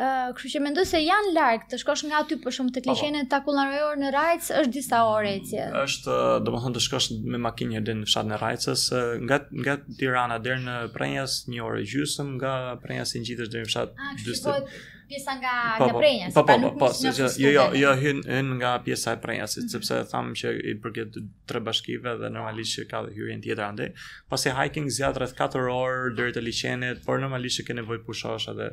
kështu 0.00 0.50
që 0.54 0.60
mendoj 0.64 0.84
se 0.88 1.00
janë 1.02 1.32
larg 1.36 1.64
të 1.68 1.78
shkosh 1.82 2.04
nga 2.08 2.20
aty 2.24 2.38
për 2.40 2.54
shkak 2.56 2.68
të 2.76 2.82
kliqenit 2.86 3.26
po, 3.26 3.28
po. 3.28 3.32
takullarojor 3.34 3.98
në 4.00 4.12
Rajc 4.14 4.46
është 4.62 4.72
disa 4.78 5.00
orë 5.12 5.32
ecje. 5.38 5.66
Është, 5.82 6.14
domethënë 6.46 6.76
të 6.78 6.84
shkosh 6.86 7.10
me 7.34 7.40
makinë 7.46 7.82
deri 7.88 7.98
në 8.00 8.08
fshatin 8.08 8.36
e 8.36 8.38
Rajcës, 8.40 8.84
nga 9.26 9.40
nga 9.60 9.74
Tirana 10.00 10.38
deri 10.46 10.64
në 10.64 10.78
Prenjas 10.94 11.40
një 11.52 11.66
orë 11.66 11.84
gjysmë, 11.90 12.30
nga 12.38 12.54
Prenjas 12.84 13.12
si 13.14 13.20
ngjitesh 13.24 13.52
deri 13.52 13.66
në 13.66 13.72
fshat 13.72 13.92
40. 14.22 14.48
Ah, 14.48 14.78
pjesa 15.10 15.34
nga 15.42 15.52
po, 15.76 15.86
nga 15.90 15.98
Prenjas, 15.98 16.32
pa, 16.38 16.44
pa, 16.48 16.56
pa, 16.56 16.56
pa, 16.56 16.72
pa, 16.80 16.88
pa, 17.02 17.12
pa, 17.18 17.28
jo 17.44 17.52
jo 17.56 17.66
jo 17.82 17.92
hyn 18.00 18.24
hyn 18.30 18.54
nga 18.62 18.72
pjesa 18.86 19.12
e 19.12 19.20
Prenjas, 19.26 19.58
mm 19.58 19.60
-hmm. 19.60 19.70
sepse 19.74 20.00
tham 20.14 20.32
që 20.40 20.48
i 20.72 20.74
përket 20.82 21.10
tre 21.46 21.60
bashkive 21.60 22.10
dhe 22.22 22.30
normalisht 22.36 22.72
që 22.78 22.86
ka 22.90 22.98
dhe 23.04 23.12
hyrjen 23.18 23.42
tjetër 23.44 23.64
ande. 23.68 23.86
Pasi 24.30 24.50
hiking 24.58 24.88
zgjat 24.90 25.16
rreth 25.20 25.36
4 25.42 25.68
orë 25.84 26.14
deri 26.16 26.32
te 26.32 26.40
liçenit, 26.40 27.04
por 27.04 27.20
normalisht 27.20 27.56
që 27.60 27.66
ke 27.66 27.72
nevojë 27.74 28.04
pushosh 28.06 28.48
edhe 28.54 28.68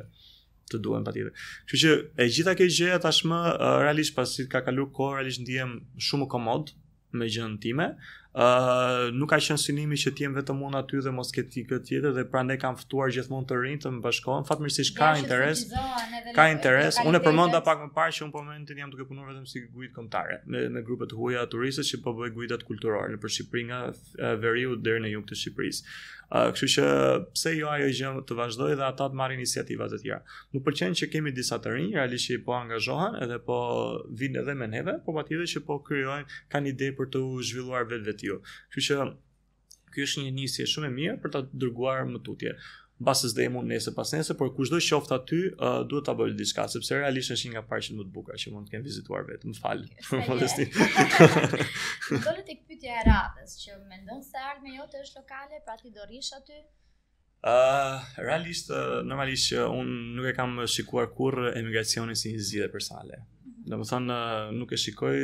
të 0.72 0.80
duhem 0.86 1.04
patjetër. 1.08 1.44
Kështu 1.70 1.80
që 1.84 1.92
e 2.24 2.28
gjitha 2.36 2.54
këto 2.58 2.76
gjëra 2.78 3.00
tashmë 3.06 3.40
uh, 3.50 3.74
realisht 3.84 4.16
pasi 4.18 4.46
ka 4.52 4.64
kaluar 4.68 4.92
kohë 4.98 5.18
realisht 5.18 5.42
ndiem 5.44 5.74
shumë 6.08 6.30
komod 6.36 6.72
me 7.18 7.28
gjën 7.34 7.56
time, 7.64 7.92
uh, 8.38 9.12
nuk 9.18 9.30
ka 9.32 9.38
qenë 9.42 9.58
synimi 9.60 9.98
që 10.00 10.12
të 10.14 10.24
jem 10.24 10.36
vetëm 10.36 10.60
unë 10.68 10.82
aty 10.84 11.00
dhe 11.04 11.12
mos 11.14 11.32
ketë 11.34 11.52
tikë 11.56 11.78
tjetër 11.88 12.14
dhe 12.18 12.24
prandaj 12.32 12.56
kam 12.62 12.76
ftuar 12.78 13.10
gjithmonë 13.14 13.48
të 13.50 13.56
rinj 13.64 13.78
të 13.84 13.92
mbashkohen 13.98 14.46
fatmirësisht 14.50 14.94
ka 14.98 15.08
interes 15.22 15.64
ka 16.36 16.46
interes 16.52 17.00
unë 17.04 17.18
e 17.20 17.24
përmenda 17.24 17.62
pak 17.66 17.82
më 17.86 17.90
parë 17.96 18.14
që 18.18 18.26
unë 18.28 18.36
po 18.36 18.44
momentin 18.44 18.82
jam 18.84 18.92
duke 18.94 19.08
punuar 19.08 19.32
vetëm 19.32 19.48
si 19.50 19.64
guid 19.66 19.90
kombëtare 19.96 20.38
me 20.54 20.62
në 20.76 20.84
grupe 20.86 21.10
të 21.10 21.18
huaja 21.18 21.42
turistë 21.54 21.86
që 21.92 22.02
po 22.04 22.14
bëj 22.20 22.34
guidat 22.38 22.62
kulturore 22.68 23.10
në 23.16 23.20
për 23.24 23.34
Shqipërinë 23.38 23.72
nga 23.72 24.30
veriu 24.46 24.78
deri 24.78 25.02
në 25.08 25.16
jug 25.16 25.26
të 25.32 25.40
Shqipërisë 25.42 25.92
ë 26.28 26.40
uh, 26.44 26.48
kështu 26.52 26.66
që 26.74 26.88
pse 27.32 27.50
jo 27.56 27.70
ajo 27.72 27.86
gjë 27.88 28.08
të 28.28 28.34
vazhdoi 28.36 28.74
dhe 28.76 28.84
ata 28.84 29.06
të 29.08 29.16
marrin 29.16 29.38
iniciativa 29.40 29.86
të 29.88 29.98
tjera 30.02 30.18
më 30.52 30.60
pëlqen 30.66 30.96
që 31.00 31.06
kemi 31.14 31.32
disa 31.32 31.56
të 31.64 31.72
rinj 31.72 31.94
realisht 31.96 32.28
që 32.28 32.36
po 32.44 32.52
angazhohen 32.58 33.16
edhe 33.24 33.38
po 33.46 33.56
vinë 34.20 34.42
edhe 34.42 34.52
me 34.60 34.68
neve 34.68 34.98
po 35.06 35.14
patjetër 35.16 35.48
që 35.54 35.62
po 35.70 35.78
krijojnë 35.88 36.28
kanë 36.52 36.74
ide 36.74 36.90
për 37.00 37.08
të 37.14 37.22
zhvilluar 37.48 37.88
vetë 37.88 38.10
vetë 38.10 38.27
kjo. 38.28 38.42
Kështu 38.74 38.98
që 38.98 39.08
ky 39.94 40.04
është 40.04 40.24
një 40.26 40.32
nisje 40.36 40.66
shumë 40.68 40.90
e 40.90 40.92
mirë 40.94 41.16
për 41.24 41.32
ta 41.34 41.40
dërguar 41.62 42.04
më 42.10 42.20
tutje. 42.26 42.52
Mbasës 42.98 43.34
dhe 43.36 43.44
emun 43.46 43.68
nëse 43.70 43.92
pas 43.94 44.10
nëse, 44.10 44.34
por 44.38 44.48
kushdo 44.56 44.80
qoftë 44.82 45.14
aty 45.16 45.36
uh, 45.54 45.82
duhet 45.90 46.04
ta 46.08 46.16
bëjë 46.18 46.34
diçka, 46.40 46.64
sepse 46.72 46.96
realisht 46.98 47.30
është 47.30 47.50
një 47.52 47.56
nga 47.56 47.62
parqet 47.70 47.94
më 47.94 48.06
të 48.08 48.14
bukura 48.16 48.38
që 48.42 48.50
mund 48.54 48.66
të 48.66 48.74
kenë 48.74 48.86
vizituar 48.88 49.22
vetë. 49.28 49.52
Më 49.52 49.60
fal. 49.60 49.84
Modesti. 50.26 50.66
Dole 52.26 52.42
tek 52.48 52.64
pyetja 52.66 52.98
e 52.98 53.04
radhës, 53.06 53.54
që 53.62 53.78
mendon 53.94 54.20
se 54.26 54.42
ardhmja 54.50 54.80
jote 54.80 55.04
është 55.06 55.22
lokale, 55.22 55.62
pra 55.70 55.78
ti 55.78 55.94
do 55.94 56.08
rish 56.10 56.34
aty? 56.40 56.58
Uh, 57.46 58.02
realisht, 58.18 58.72
uh, 58.74 58.98
normalisht 59.06 59.52
që 59.54 59.62
uh, 59.62 59.76
unë 59.78 59.98
nuk 60.18 60.26
e 60.26 60.34
kam 60.34 60.58
shikuar 60.74 61.06
kur 61.14 61.38
emigracionin 61.54 62.18
si 62.18 62.34
një 62.34 62.66
për 62.66 62.74
personale. 62.80 63.22
Do 63.68 63.76
të 63.80 63.86
thonë 63.90 64.14
nuk 64.58 64.70
e 64.74 64.78
shikoj 64.82 65.14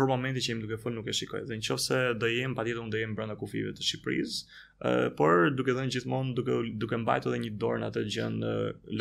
për 0.00 0.08
momentin 0.10 0.44
që 0.46 0.50
jam 0.52 0.58
duke 0.64 0.78
fol 0.82 0.94
nuk 0.96 1.06
e 1.10 1.14
shikoj. 1.18 1.40
Dhe 1.48 1.58
nëse 1.60 2.00
do 2.24 2.30
jem 2.32 2.56
patjetër 2.58 2.82
unë 2.84 2.92
do 2.94 3.00
jem 3.02 3.14
brenda 3.20 3.36
kufive 3.42 3.72
të 3.78 3.84
Shqipërisë, 3.90 4.56
uh, 4.88 5.04
por 5.20 5.46
duke 5.60 5.76
dhënë 5.78 5.94
gjithmonë 5.96 6.34
duke 6.40 6.58
duke 6.84 7.00
mbajtur 7.04 7.32
edhe 7.38 7.42
një 7.46 7.54
dorë 7.64 7.84
në 7.84 7.88
atë 7.92 8.02
gjë 8.16 8.26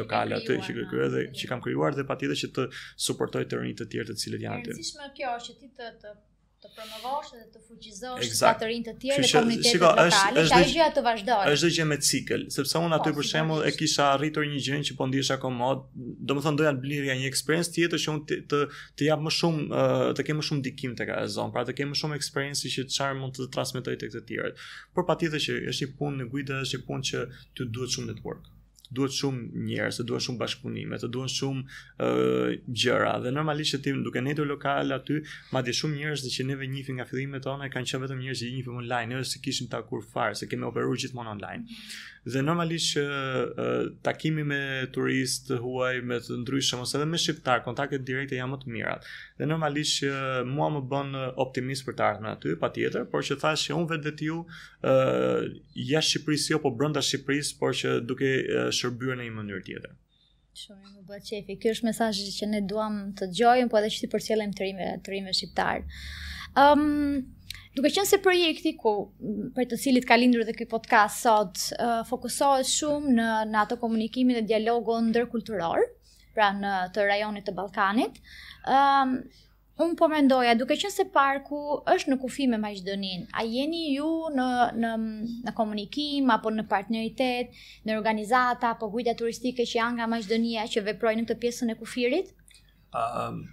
lokale 0.04 0.40
atë 0.40 0.60
që 0.62 0.70
kam 0.70 0.86
dhe 0.86 0.86
po. 0.94 1.26
që 1.42 1.52
kam 1.52 1.66
krijuar 1.68 2.00
dhe 2.00 2.08
patjetër 2.14 2.40
që 2.46 2.54
të 2.60 2.70
suportoj 3.10 3.44
të 3.52 3.64
rinitë 3.64 3.84
të 3.84 3.92
tjerë 3.98 4.10
të 4.12 4.18
cilët 4.24 4.48
janë 4.48 4.64
aty. 4.64 4.80
Është 4.80 4.92
shumë 4.92 5.36
që 5.50 5.58
ti 5.62 5.72
të, 5.80 5.92
të 6.06 6.16
të 6.64 6.70
promovosh 6.74 7.32
dhe 7.36 7.44
të 7.54 7.62
fuqizosh 7.68 8.24
eksakt. 8.26 8.62
të 8.62 8.68
rinjtë 8.70 8.92
të 8.94 9.02
tjerë 9.02 9.24
në 9.26 9.30
komunitetin 9.32 9.82
lokal. 9.82 10.00
Ai 10.00 10.08
është 10.08 10.38
ai 10.38 10.46
është 10.46 10.60
gjëja 10.70 10.86
të 10.96 11.04
vazhdojë. 11.08 11.50
Është 11.56 11.72
gjë 11.78 11.86
me 11.90 11.98
cikël, 12.10 12.46
sepse 12.56 12.82
unë 12.88 12.98
aty 13.00 13.12
po, 13.12 13.16
për 13.20 13.28
shembull 13.32 13.66
e 13.68 13.74
kisha 13.76 14.08
arritur 14.14 14.48
një 14.52 14.62
gjë 14.68 14.80
që 14.90 14.98
po 15.00 15.08
ndihesha 15.10 15.38
komod, 15.44 15.84
domethënë 16.32 16.60
doja 16.62 16.74
të 16.78 16.84
blirja 16.86 17.18
një 17.20 17.28
experience 17.32 17.76
tjetër 17.76 18.04
që 18.06 18.12
unë 18.16 18.40
të 18.54 18.62
të 19.02 19.10
jap 19.10 19.26
më 19.28 19.36
shumë 19.40 19.84
të 20.20 20.28
kem 20.30 20.40
më 20.42 20.48
shumë 20.50 20.66
dikim 20.70 20.96
tek 21.02 21.12
ajo 21.20 21.30
zonë, 21.36 21.56
pra 21.58 21.66
të 21.70 21.78
kem 21.80 21.92
më 21.94 22.00
shumë 22.04 22.20
experience 22.22 22.74
që 22.76 22.88
çfarë 22.96 23.20
mund 23.20 23.38
të 23.42 23.50
transmetoj 23.58 23.98
tek 24.04 24.16
të 24.16 24.24
tjerët. 24.32 24.66
Por 24.96 25.08
patjetër 25.12 25.44
që 25.48 25.60
është 25.76 25.88
një 25.90 25.96
punë 26.00 26.22
në 26.24 26.30
gujtë, 26.34 26.64
është 26.66 26.82
i 26.82 26.84
punë 26.90 27.10
që 27.12 27.28
ti 27.60 27.72
duhet 27.76 27.98
shumë 28.00 28.14
network 28.14 28.52
duhet 28.98 29.16
shumë 29.16 29.66
njerëz, 29.68 30.00
duhet 30.08 30.24
shumë 30.28 30.42
bashkëpunime, 30.42 31.00
të 31.02 31.10
duhen 31.16 31.32
shumë 31.32 31.64
ë 31.66 32.08
uh, 32.08 32.56
gjëra 32.82 33.14
dhe 33.26 33.34
normalisht 33.36 33.78
ti 33.86 33.94
duke 34.06 34.24
nitur 34.24 34.48
lokal 34.50 34.96
aty, 34.98 35.20
madje 35.56 35.76
shumë 35.82 36.00
njerëz 36.00 36.26
që 36.38 36.48
neve 36.52 36.70
njihemi 36.74 36.98
nga 37.00 37.08
fillimet 37.12 37.46
tona 37.48 37.68
e 37.68 37.74
kanë 37.76 37.92
qenë 37.92 38.06
vetëm 38.06 38.24
njerëz 38.26 38.44
që 38.46 38.52
njihemi 38.58 38.80
online, 38.84 39.20
ose 39.22 39.38
se 39.38 39.44
kishim 39.46 39.70
takuar 39.76 40.04
fare, 40.16 40.36
se 40.42 40.50
kemi 40.52 40.68
operuar 40.72 41.02
gjithmonë 41.04 41.36
online. 41.38 41.66
Mhm 41.68 42.12
dhe 42.26 42.42
normalisht 42.42 42.96
që 42.96 43.02
uh, 43.06 43.88
takimi 44.06 44.44
me 44.48 44.60
turist 44.94 45.52
huaj 45.62 46.00
me 46.10 46.18
të 46.26 46.40
ndryshëm 46.42 46.82
ose 46.82 46.98
edhe 46.98 47.08
me 47.10 47.20
shqiptar 47.22 47.62
kontaktet 47.66 48.06
direkte 48.08 48.40
janë 48.40 48.54
më 48.56 48.60
të 48.64 48.72
mira. 48.74 48.96
Dhe 49.38 49.48
normalisht 49.50 50.00
që 50.02 50.10
uh, 50.14 50.40
mua 50.50 50.72
më 50.74 50.82
bën 50.94 51.14
optimist 51.46 51.86
për 51.86 51.98
të 52.00 52.08
ardhmen 52.08 52.32
aty 52.34 52.56
patjetër, 52.62 53.06
por 53.12 53.26
që 53.28 53.38
thash 53.44 53.68
që 53.70 53.78
unë 53.78 54.00
vetë 54.10 54.30
ju 54.30 54.40
ë 54.42 54.42
uh, 54.42 55.46
jashtë 55.92 56.14
Shqipërisë 56.16 56.52
jo, 56.56 56.62
po 56.66 56.72
brenda 56.80 57.04
Shqipërisë, 57.06 57.56
por 57.62 57.78
që 57.78 57.96
duke 58.10 58.32
uh, 58.42 58.72
shërbyer 58.74 59.20
në 59.22 59.28
një 59.30 59.36
mënyrë 59.38 59.64
tjetër. 59.70 59.96
Shumë 60.56 60.96
më 60.96 61.06
bëhet 61.10 61.26
qefi. 61.30 61.58
Ky 61.62 61.74
është 61.76 61.90
mesazhi 61.92 62.30
që 62.40 62.50
ne 62.54 62.64
duam 62.66 63.00
të 63.18 63.30
dëgjojmë, 63.34 63.70
po 63.74 63.78
edhe 63.82 63.92
që 63.92 64.06
ti 64.06 64.12
përcjellim 64.14 64.54
trimë, 64.56 64.90
trimë 65.06 65.34
shqiptar. 65.38 65.84
Ëm 66.56 66.86
um, 66.86 67.26
Duke 67.76 67.90
qenë 67.92 68.08
se 68.08 68.18
projekti 68.24 68.72
ku 68.80 68.92
për 69.56 69.66
të 69.72 69.78
cilit 69.84 70.06
ka 70.08 70.16
lindur 70.20 70.46
edhe 70.46 70.54
ky 70.56 70.64
podcast 70.74 71.20
sot 71.26 71.60
uh, 71.76 72.06
fokusohet 72.08 72.70
shumë 72.72 73.16
në 73.18 73.32
në 73.52 73.58
atë 73.66 73.78
komunikimin 73.82 74.38
e 74.40 74.44
dialogut 74.48 75.04
ndërkulturor, 75.10 75.82
pra 76.38 76.54
në 76.56 76.72
të 76.96 77.08
rajonit 77.10 77.46
të 77.50 77.54
Ballkanit, 77.60 78.22
ëm 78.66 78.78
ehm, 78.80 79.18
um, 79.20 79.42
Un 79.76 79.90
po 80.00 80.08
mendoja, 80.08 80.54
duke 80.56 80.78
qenë 80.80 80.88
se 80.94 81.04
parku 81.12 81.58
është 81.92 82.14
në 82.14 82.18
kufi 82.22 82.46
me 82.48 82.56
Maqedonin, 82.64 83.26
a 83.36 83.42
jeni 83.44 83.82
ju 83.98 84.08
në 84.32 84.46
në 84.80 84.92
në 85.50 85.54
komunikim 85.58 86.32
apo 86.32 86.54
në 86.56 86.64
partneritet 86.72 87.52
në 87.84 87.98
organizata 88.00 88.70
apo 88.78 88.88
kujta 88.94 89.18
turistike 89.20 89.66
që 89.68 89.80
janë 89.82 89.98
nga 90.00 90.08
Maqedonia 90.14 90.64
që 90.76 90.86
veprojnë 90.94 91.26
në 91.26 91.28
këtë 91.34 91.40
pjesën 91.44 91.74
e 91.74 91.76
kufirit? 91.84 92.32
Ëm, 92.96 93.04
ehm, 93.04 93.44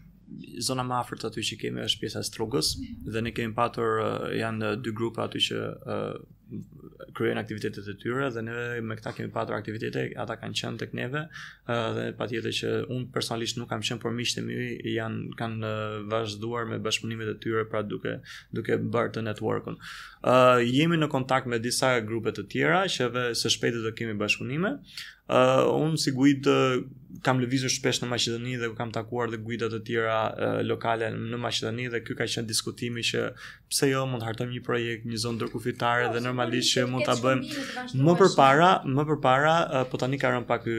zona 0.68 0.84
më 0.88 0.94
afërt 1.00 1.24
aty 1.28 1.42
që 1.48 1.58
kemi 1.64 1.82
është 1.86 2.00
pjesa 2.02 2.22
e 2.24 2.28
strugës 2.28 2.70
mhm. 2.76 3.12
dhe 3.14 3.24
ne 3.26 3.34
kemi 3.38 3.56
patur 3.58 4.00
eh, 4.04 4.30
janë 4.40 4.74
dy 4.86 4.94
grupe 5.00 5.24
aty 5.26 5.44
që 5.48 5.60
uh, 5.96 6.16
kryen 7.14 7.36
aktivitetet 7.38 7.86
e 7.88 7.94
tyre 8.02 8.28
dhe 8.34 8.42
ne 8.46 8.54
me 8.88 8.96
këta 8.96 9.12
kemi 9.16 9.32
patur 9.34 9.56
aktivitete, 9.56 10.04
ata 10.22 10.36
kanë 10.40 10.56
qenë 10.62 10.80
tek 10.80 10.94
neve 10.98 11.24
dhe 11.96 12.04
patjetër 12.18 12.56
që 12.60 12.72
unë 12.94 13.08
personalisht 13.14 13.60
nuk 13.60 13.70
kam 13.72 13.84
qenë 13.88 14.00
por 14.02 14.14
miqtë 14.16 14.44
mi 14.46 14.58
janë 14.96 15.36
kanë 15.40 15.72
vazhduar 16.12 16.66
me 16.70 16.80
bashkëpunimet 16.84 17.34
e 17.34 17.38
tyre 17.44 17.64
pra 17.72 17.82
duke 17.86 18.18
duke 18.52 18.78
bërë 18.82 19.14
të 19.18 19.26
networkun. 19.28 19.78
Ë 20.22 20.36
uh, 20.42 20.60
jemi 20.62 21.00
në 21.02 21.10
kontakt 21.10 21.50
me 21.50 21.58
disa 21.58 21.96
grupe 22.06 22.30
të 22.36 22.46
tjera 22.52 22.84
që 22.96 23.08
dhe 23.16 23.26
së 23.38 23.50
shpejti 23.56 23.82
do 23.82 23.94
kemi 23.98 24.14
bashkëpunime. 24.20 24.76
Ë 25.32 25.40
uh, 25.62 25.70
unë 25.82 25.98
si 26.02 26.10
guid 26.14 26.48
kam 27.22 27.38
lëvizur 27.42 27.70
shpesh 27.70 28.00
në 28.02 28.08
Maqedoni 28.10 28.54
dhe 28.60 28.70
kam 28.76 28.90
takuar 28.94 29.30
dhe 29.30 29.38
guida 29.46 29.68
të 29.72 29.80
tjera 29.86 30.16
uh, 30.22 30.60
lokale 30.66 31.08
në 31.14 31.38
Maqedoni 31.40 31.88
dhe 31.92 32.02
ky 32.04 32.16
ka 32.18 32.26
qenë 32.36 32.48
diskutimi 32.50 33.02
që 33.06 33.28
pse 33.70 33.90
jo 33.92 34.04
mund 34.06 34.22
të 34.22 34.28
hartojmë 34.30 34.54
një 34.56 34.62
projekt, 34.66 35.06
një 35.08 35.20
zonë 35.24 35.40
ndërkufitare 35.40 36.10
dhe 36.14 36.22
në 36.24 36.34
normalisht 36.42 36.74
që 36.74 36.84
mund 36.90 37.06
ta 37.06 37.14
bëjmë 37.20 37.98
më 38.06 38.14
përpara, 38.18 38.70
më 38.96 39.04
përpara, 39.12 39.54
po 39.90 40.00
tani 40.00 40.18
ka 40.20 40.32
rënë 40.34 40.48
pak 40.48 40.64
ky 40.66 40.76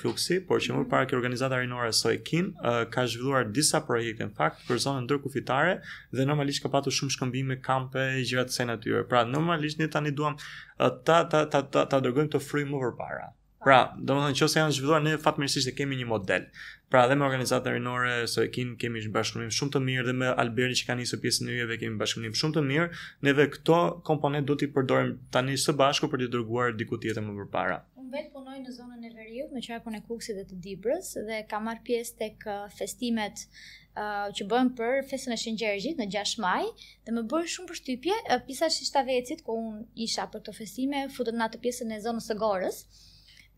fluksi, 0.00 0.40
por 0.48 0.62
që 0.62 0.74
më 0.76 0.84
përpara 0.86 1.08
kjo 1.10 1.18
organizata 1.18 1.58
rinore 1.62 1.92
Soy 1.94 2.20
Kim 2.26 2.52
ka 2.62 3.06
zhvilluar 3.10 3.48
disa 3.54 3.82
projekte 3.86 4.28
në 4.28 4.34
fakt 4.38 4.62
për 4.68 4.80
zonën 4.86 5.06
ndërkufitare 5.08 5.78
dhe 6.14 6.28
normalisht 6.28 6.62
ka 6.64 6.70
patur 6.72 6.94
shumë 6.94 7.14
shkëmbime, 7.16 7.58
kampe, 7.64 8.04
gjëra 8.24 8.46
të 8.46 8.52
kësaj 8.54 8.68
natyre. 8.70 9.04
Pra 9.10 9.24
normalisht 9.26 9.80
ne 9.82 9.90
tani 9.90 10.12
duam 10.14 10.36
ta 10.78 10.92
ta 11.30 11.44
ta 11.50 11.62
ta, 11.62 11.84
ta 11.88 11.98
dërgojmë 12.02 12.34
të 12.34 12.42
frymë 12.44 12.74
më 12.76 12.84
përpara. 12.90 13.32
Pra, 13.64 13.94
do 13.96 14.12
më 14.18 14.34
që 14.36 14.46
janë 14.58 14.74
zhvilluar, 14.76 15.00
ne 15.00 15.14
fatë 15.16 15.70
e 15.70 15.72
kemi 15.76 15.96
një 15.96 16.06
model 16.10 16.50
pra 16.94 17.08
dhe 17.10 17.14
me 17.18 17.24
organizatën 17.26 17.72
rinore 17.74 18.10
së 18.32 18.42
ekin 18.46 18.68
kemi 18.78 19.00
një 19.04 19.08
bashkëpunim 19.16 19.48
shumë 19.54 19.72
të 19.76 19.80
mirë 19.86 20.02
dhe 20.08 20.12
me 20.18 20.26
Alberin 20.40 20.76
që 20.78 20.84
ka 20.88 20.94
nisur 20.98 21.18
pjesën 21.22 21.48
e 21.50 21.54
yjeve 21.56 21.76
kemi 21.80 21.96
bashkëpunim 22.02 22.34
shumë 22.40 22.54
të 22.56 22.62
mirë. 22.68 22.98
Neve 23.26 23.46
këto 23.54 23.78
komponent 24.10 24.46
do 24.46 24.54
t'i 24.60 24.68
përdorim 24.76 25.08
tani 25.34 25.56
së 25.62 25.72
bashku 25.80 26.06
për 26.12 26.20
t'i 26.22 26.28
dërguar 26.36 26.76
diku 26.82 26.98
tjetër 27.04 27.24
më 27.26 27.34
përpara. 27.40 27.80
Unë 27.98 28.12
vetë 28.14 28.30
punoj 28.36 28.58
në 28.60 28.74
zonën 28.76 29.08
e 29.08 29.10
Veriut, 29.16 29.56
në 29.56 29.62
qarkun 29.66 29.98
e 29.98 30.00
Kuksit 30.10 30.38
dhe 30.38 30.44
të 30.52 30.58
Dibrës 30.68 31.08
dhe 31.32 31.40
kam 31.52 31.66
marr 31.68 31.80
pjesë 31.88 32.18
tek 32.22 32.46
uh, 32.52 32.68
festimet 32.78 33.42
uh, 33.48 34.28
që 34.38 34.46
bëhen 34.52 34.70
për 34.78 35.00
festën 35.10 35.34
e 35.34 35.40
Shëngjergjit 35.46 35.98
në 36.04 36.06
6 36.16 36.36
maj 36.46 36.62
dhe 37.08 37.16
më 37.18 37.24
bëri 37.34 37.50
shumë 37.56 37.72
përshtypje 37.72 38.20
uh, 38.22 38.38
pjesa 38.46 38.70
e 38.70 38.78
Shtavecit 38.90 39.42
ku 39.50 39.58
un 39.66 39.82
isha 40.06 40.28
për 40.30 40.44
këtë 40.46 40.56
festime, 40.62 41.02
futet 41.18 41.34
në 41.42 41.50
atë 41.50 41.62
pjesën 41.66 41.98
e 41.98 42.00
zonës 42.06 42.30
së 42.30 42.38
Gorës 42.44 42.80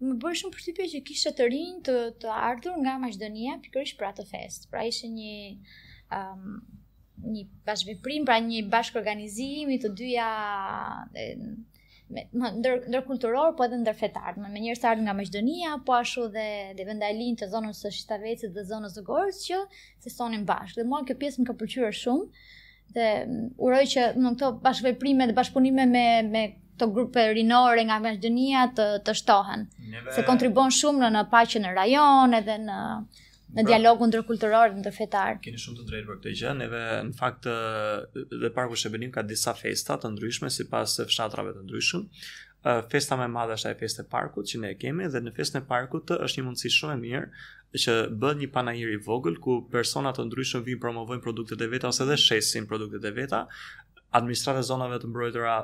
më 0.04 0.14
bërë 0.20 0.38
shumë 0.40 0.54
përtypje 0.56 0.86
që 0.92 0.98
kishtë 1.08 1.30
të 1.36 1.44
rinjë 1.52 1.78
të, 1.88 1.92
të 2.22 2.32
ardhur 2.38 2.74
nga 2.82 2.96
Maqdonia, 3.00 3.54
pikërish 3.64 3.94
pra 4.00 4.10
të 4.16 4.26
fest. 4.30 4.66
Pra 4.72 4.82
ishe 4.90 5.08
një, 5.12 5.36
um, 6.18 6.58
një 7.34 7.44
bashkëveprim, 7.70 8.26
pra 8.28 8.36
një 8.44 8.66
bashkëorganizimi 8.74 9.78
të 9.84 9.92
dyja 10.00 10.26
ndërkulturor, 12.10 13.54
ndër 13.54 13.56
po 13.56 13.64
edhe 13.66 13.78
ndërfetar. 13.86 14.36
Me, 14.42 14.52
me 14.56 14.76
të 14.82 14.90
ardhur 14.92 15.06
nga 15.06 15.16
Maqdonia, 15.22 15.78
po 15.86 15.96
ashtu 16.00 16.26
dhe, 16.36 16.44
dhe 16.76 16.84
vendajlin 16.90 17.40
të 17.40 17.48
zonës 17.54 17.80
së 17.82 17.94
Shtavecit 18.02 18.52
dhe 18.54 18.66
zonës 18.68 18.98
së 18.98 19.06
gorës 19.08 19.40
që 19.48 19.62
se 20.04 20.12
sonin 20.18 20.44
bashkë. 20.52 20.82
Dhe 20.82 20.88
mua 20.92 21.00
kjo 21.08 21.16
pjesë 21.24 21.40
më 21.40 21.48
ka 21.50 21.56
pëlqyer 21.62 21.96
shumë 22.02 22.28
dhe 22.96 23.08
mm, 23.24 23.48
uroj 23.64 23.84
që 23.96 24.06
në 24.20 24.36
këto 24.36 24.52
bashkëveprime 24.68 25.32
dhe 25.32 25.38
bashkëpunime 25.40 25.88
me, 25.96 26.04
me 26.34 26.44
këto 26.76 26.86
grupe 26.92 27.22
rinore 27.34 27.84
nga 27.88 27.98
Maqedonia 28.02 28.66
të 28.76 28.84
të 29.06 29.14
shtohen. 29.16 29.62
Neve... 29.88 30.12
Se 30.12 30.22
kontribuon 30.28 30.70
shumë 30.76 31.04
në, 31.04 31.10
në 31.16 31.22
paqen 31.32 31.64
e 31.64 31.74
rajon 31.76 32.34
edhe 32.36 32.58
në 32.64 32.80
në 33.56 33.62
pra, 33.62 33.70
dialogun 33.70 34.10
ndërkulturor 34.12 34.72
dhe 34.74 34.82
ndërfetar. 34.82 35.38
Keni 35.40 35.58
shumë 35.62 35.78
të 35.80 35.84
drejtë 35.88 36.08
për 36.10 36.16
këtë 36.20 36.32
gjë. 36.40 36.54
Neve 36.58 36.80
në 37.08 37.16
fakt 37.16 37.46
dhe 38.42 38.50
parku 38.54 38.76
Shebenim 38.76 39.12
ka 39.14 39.22
disa 39.24 39.54
festa 39.56 39.96
të 40.02 40.10
ndryshme 40.16 40.50
sipas 40.52 40.98
fshatrave 41.08 41.54
të 41.56 41.64
ndryshëm. 41.64 42.02
Festa 42.90 43.14
më 43.16 43.28
e 43.28 43.32
madhe 43.38 43.56
është 43.56 43.70
ai 43.70 43.76
festë 43.80 44.02
e 44.04 44.08
parkut 44.10 44.48
që 44.50 44.58
ne 44.60 44.72
e 44.74 44.78
kemi 44.80 45.06
dhe 45.14 45.20
në 45.22 45.32
festën 45.38 45.60
e 45.62 45.66
parkut 45.70 46.04
të 46.10 46.16
është 46.26 46.40
një 46.42 46.46
mundësi 46.48 46.72
shumë 46.76 46.96
e 46.96 47.00
mirë 47.04 47.24
që 47.84 47.94
bën 48.22 48.40
një 48.42 48.48
panajër 48.56 48.94
i 48.96 48.98
vogël 49.06 49.36
ku 49.44 49.60
persona 49.72 50.10
të 50.16 50.24
ndryshëm 50.26 50.64
vinë 50.66 50.82
promovojnë 50.82 51.22
produktet 51.22 51.62
e 51.62 51.68
veta 51.70 51.88
ose 51.92 52.04
dhe 52.08 52.18
shesin 52.20 52.66
produktet 52.68 53.04
e 53.06 53.14
veta. 53.22 53.44
Administrata 54.18 54.60
e 54.60 54.66
zonave 54.68 54.98
të 55.02 55.10
mbrojtura 55.12 55.54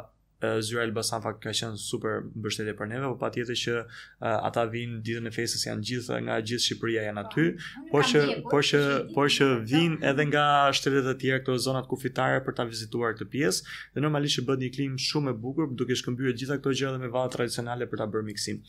Zyra 0.61 0.83
Elbasan 0.85 1.23
fakt 1.23 1.39
ka 1.45 1.53
qenë 1.55 1.79
super 1.81 2.23
mbështetje 2.43 2.73
për 2.79 2.89
neve, 2.93 3.09
por 3.13 3.19
patjetër 3.23 3.59
që 3.61 3.75
uh, 3.83 4.27
ata 4.49 4.65
vinë 4.73 4.99
ditën 5.07 5.29
e 5.29 5.33
festës 5.37 5.65
janë 5.69 5.87
gjithë 5.91 6.19
nga 6.27 6.39
gjithë 6.51 6.67
Shqipëria 6.67 7.05
janë 7.09 7.25
po, 7.33 7.35
aty, 7.35 7.47
por 7.93 8.09
që 8.11 8.25
por 8.51 8.65
që 8.71 8.83
por 9.19 9.31
që 9.37 9.49
vinë 9.75 10.01
edhe 10.11 10.27
nga 10.33 10.47
shtetet 10.79 11.11
e 11.13 11.15
tjera 11.23 11.43
këto 11.45 11.59
zonat 11.69 11.89
kufitare 11.93 12.43
për 12.49 12.59
ta 12.59 12.67
vizituar 12.73 13.15
këtë 13.19 13.31
pjesë, 13.37 13.79
dhe 13.95 14.07
normalisht 14.07 14.43
bëhet 14.49 14.67
një 14.67 14.73
klim 14.79 14.99
shumë 15.11 15.33
e 15.33 15.39
bukur, 15.47 15.71
duke 15.83 15.99
shkëmbyer 16.03 16.37
gjitha 16.41 16.59
këto 16.61 16.75
gjëra 16.83 17.03
me 17.05 17.13
vallë 17.19 17.37
tradicionale 17.39 17.91
për 17.95 18.03
ta 18.05 18.11
bërë 18.17 18.29
miksim. 18.33 18.63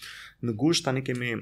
Në 0.45 0.57
gusht 0.61 0.85
tani 0.89 1.03
kemi 1.09 1.37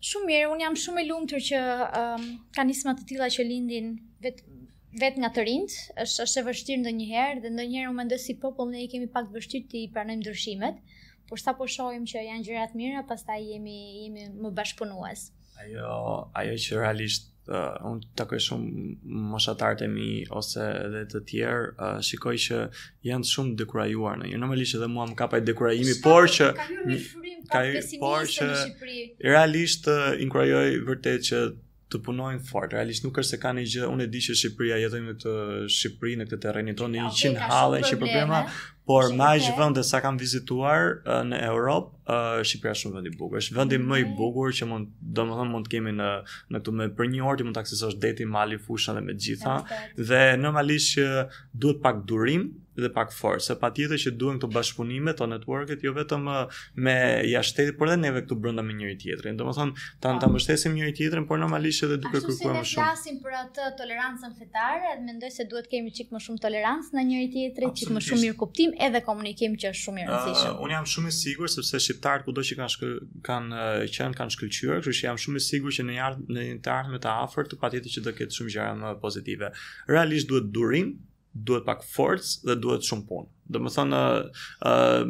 Shumë 0.03 0.25
mirë, 0.27 0.47
unë 0.53 0.63
jam 0.65 0.73
shumë 0.83 1.01
e 1.01 1.03
lumë 1.09 1.27
tërë 1.31 1.45
që 1.49 1.59
um, 2.01 2.23
ka 2.57 2.65
të 3.01 3.05
tila 3.11 3.29
që 3.35 3.45
lindin 3.51 3.85
vetë 4.25 4.57
vet 5.03 5.15
nga 5.21 5.29
të 5.35 5.45
rind, 5.49 5.75
është 6.05 6.23
është 6.25 6.39
e 6.39 6.43
vështirë 6.47 6.79
ndë 6.81 6.91
njëherë, 6.97 7.39
dhe 7.45 7.51
ndë 7.53 7.63
njëherë 7.69 7.91
u 7.91 7.93
me 7.99 8.03
ndësi 8.09 8.33
popull, 8.41 8.69
ne 8.73 8.81
i 8.83 8.89
kemi 8.95 9.07
pak 9.15 9.31
vështirë 9.37 9.69
të 9.71 9.79
i 9.83 9.85
pranojmë 9.95 10.27
dërshimet, 10.27 10.81
por 11.31 11.41
sa 11.45 11.55
po 11.61 11.69
shojmë 11.77 12.11
që 12.13 12.25
janë 12.27 12.45
gjërat 12.49 12.75
mira, 12.81 13.05
pas 13.13 13.23
ta 13.31 13.39
jemi, 13.47 13.79
jemi 14.03 14.27
më 14.43 14.51
bashkëpunuas 14.59 15.25
ajo 15.65 16.31
ajo 16.35 16.53
që 16.65 16.77
realisht 16.81 17.25
uh, 17.47 17.53
unë 17.91 18.01
takoj 18.19 18.39
shumë 18.45 18.69
moshatarët 19.33 19.79
e 19.85 19.87
mi 19.91 20.09
ose 20.39 20.63
edhe 20.87 21.01
të 21.13 21.19
tjerë 21.29 21.67
uh, 21.73 21.97
shikoj 22.09 22.35
që 22.47 22.57
janë 23.11 23.29
shumë 23.31 23.51
dekurajuar 23.63 24.15
në. 24.21 24.25
Jo 24.33 24.37
normalisht 24.43 24.75
edhe 24.79 24.89
mua 24.95 25.05
më 25.11 25.15
kapaj 25.21 25.41
dekurajimi, 25.49 25.95
por 26.05 26.23
që 26.37 26.47
ka 26.57 26.63
një 26.89 26.97
Realisht 29.27 29.89
uh, 29.91 29.97
inkurajoj 30.25 30.65
vërtet 30.89 31.19
që 31.29 31.37
të 31.93 31.99
punojnë 32.07 32.41
fort. 32.47 32.73
Realisht 32.73 33.05
nuk 33.05 33.17
është 33.21 33.35
se 33.35 33.39
kanë 33.43 33.61
një 33.63 33.71
gjë, 33.73 33.89
unë 33.93 34.05
e 34.07 34.11
di 34.13 34.21
që 34.25 34.35
Shqipëria 34.39 34.77
jeton 34.81 35.05
në 35.07 35.15
këtë 35.17 35.33
Shqipëri, 35.75 36.15
në 36.21 36.27
këtë 36.29 36.39
terren 36.45 36.71
tonë 36.79 36.95
në 36.95 37.03
100 37.09 37.43
halle 37.51 37.81
që 37.85 37.99
problema, 38.01 38.39
por 38.89 39.11
më 39.15 39.29
aq 39.29 39.59
vende 39.59 39.83
sa 39.87 40.01
kam 40.03 40.17
vizituar 40.19 40.89
uh, 41.03 41.21
në 41.27 41.39
Europë, 41.51 42.01
uh, 42.05 42.39
Shqipëria 42.47 42.75
është 42.77 42.85
shumë 42.87 42.97
vend 42.99 43.11
i 43.11 43.13
bukur. 43.19 43.41
Është 43.41 43.57
vendi 43.59 43.79
më 43.83 44.01
i 44.03 44.07
mhm. 44.07 44.15
bukur 44.19 44.55
që 44.57 44.69
mund, 44.71 44.89
domethënë 45.19 45.53
mund 45.53 45.69
të 45.69 45.75
kemi 45.75 45.95
në 45.99 46.09
në 46.53 46.63
këtu 46.63 46.75
me 46.81 46.89
për 46.97 47.11
një 47.13 47.27
orë 47.29 47.41
ti 47.43 47.47
mund 47.49 47.59
të 47.59 47.63
aksesosh 47.65 47.99
deti, 48.03 48.29
mali, 48.37 48.59
fusha 48.67 48.97
dhe 48.97 49.05
me 49.09 49.15
gjitha. 49.25 49.59
Dhe 49.97 50.23
normalisht 50.41 50.99
duhet 51.53 51.83
pak 51.85 52.03
durim, 52.09 52.49
dhe 52.81 52.89
pak 52.89 53.09
se 53.37 53.55
Pa 53.55 53.69
tjetër 53.69 53.97
që 54.03 54.11
duhen 54.17 54.39
këto 54.39 54.47
bashkëpunime, 54.49 55.13
të 55.13 55.27
networket, 55.29 55.83
jo 55.85 55.91
vetëm 55.93 56.25
uh, 56.27 56.61
me 56.75 56.95
jashtetit, 57.29 57.77
por 57.77 57.87
dhe 57.89 57.97
neve 58.01 58.23
këtu 58.25 58.35
brënda 58.41 58.63
me 58.65 58.73
njëri 58.73 58.97
tjetërin. 59.03 59.37
Do 59.37 59.45
më 59.47 59.53
thonë, 59.57 59.83
ta 60.01 60.11
në 60.13 60.17
ah. 60.17 60.21
të 60.23 60.29
mështesim 60.33 60.73
njëri 60.77 60.93
tjetërin, 60.99 61.27
por 61.29 61.37
normalisht 61.41 61.85
edhe 61.87 61.97
duke 62.01 62.19
kërkuar 62.25 62.55
më 62.57 62.63
shumë. 62.71 62.83
Ashtu 62.83 63.03
si 63.05 63.13
ne 63.15 63.21
për 63.25 63.35
atë 63.41 63.67
tolerancën 63.81 64.33
fetare, 64.39 64.91
edhe 64.95 65.05
mendoj 65.05 65.29
se 65.37 65.45
duhet 65.51 65.69
kemi 65.71 65.93
qikë 65.99 66.17
më 66.17 66.23
shumë 66.25 66.43
tolerancë 66.47 66.97
në 66.97 67.05
njëri 67.11 67.29
tjetëri, 67.37 67.71
qikë 67.81 67.95
më 67.99 68.03
shumë 68.09 68.25
mirë 68.25 68.37
kuptim, 68.41 68.75
edhe 68.89 69.03
komunikim 69.07 69.55
që 69.55 69.71
është 69.71 69.81
shumë 69.83 69.97
mirë 70.01 70.17
nësishëm. 70.17 70.57
Uh, 70.57 70.65
unë 70.65 70.77
jam 70.77 70.91
shumë 70.97 71.13
i 71.13 71.17
sigur, 71.21 71.53
sepse 71.53 71.81
që 71.87 71.97
kanë, 72.03 72.91
kanë 73.29 73.55
uh, 73.55 74.19
kanë 74.19 74.83
që 74.83 74.99
jam 75.07 75.23
shumë 75.23 75.39
i 75.39 75.79
që 75.79 75.87
në 75.87 76.11
në 76.91 76.99
të 76.99 77.87
që 77.95 78.03
do 78.05 78.11
ketë 78.19 78.35
shumë 78.41 78.69
më 78.83 78.95
pozitive. 79.01 79.49
Realisht 79.89 80.27
duhet 80.29 80.51
durim, 80.55 80.89
duhet 81.33 81.65
pak 81.65 81.81
forcë 81.85 82.45
dhe 82.47 82.55
duhet 82.61 82.85
shumë 82.85 83.05
punë. 83.09 83.27
Do 83.53 83.59
të 83.59 83.71
thonë 83.75 84.01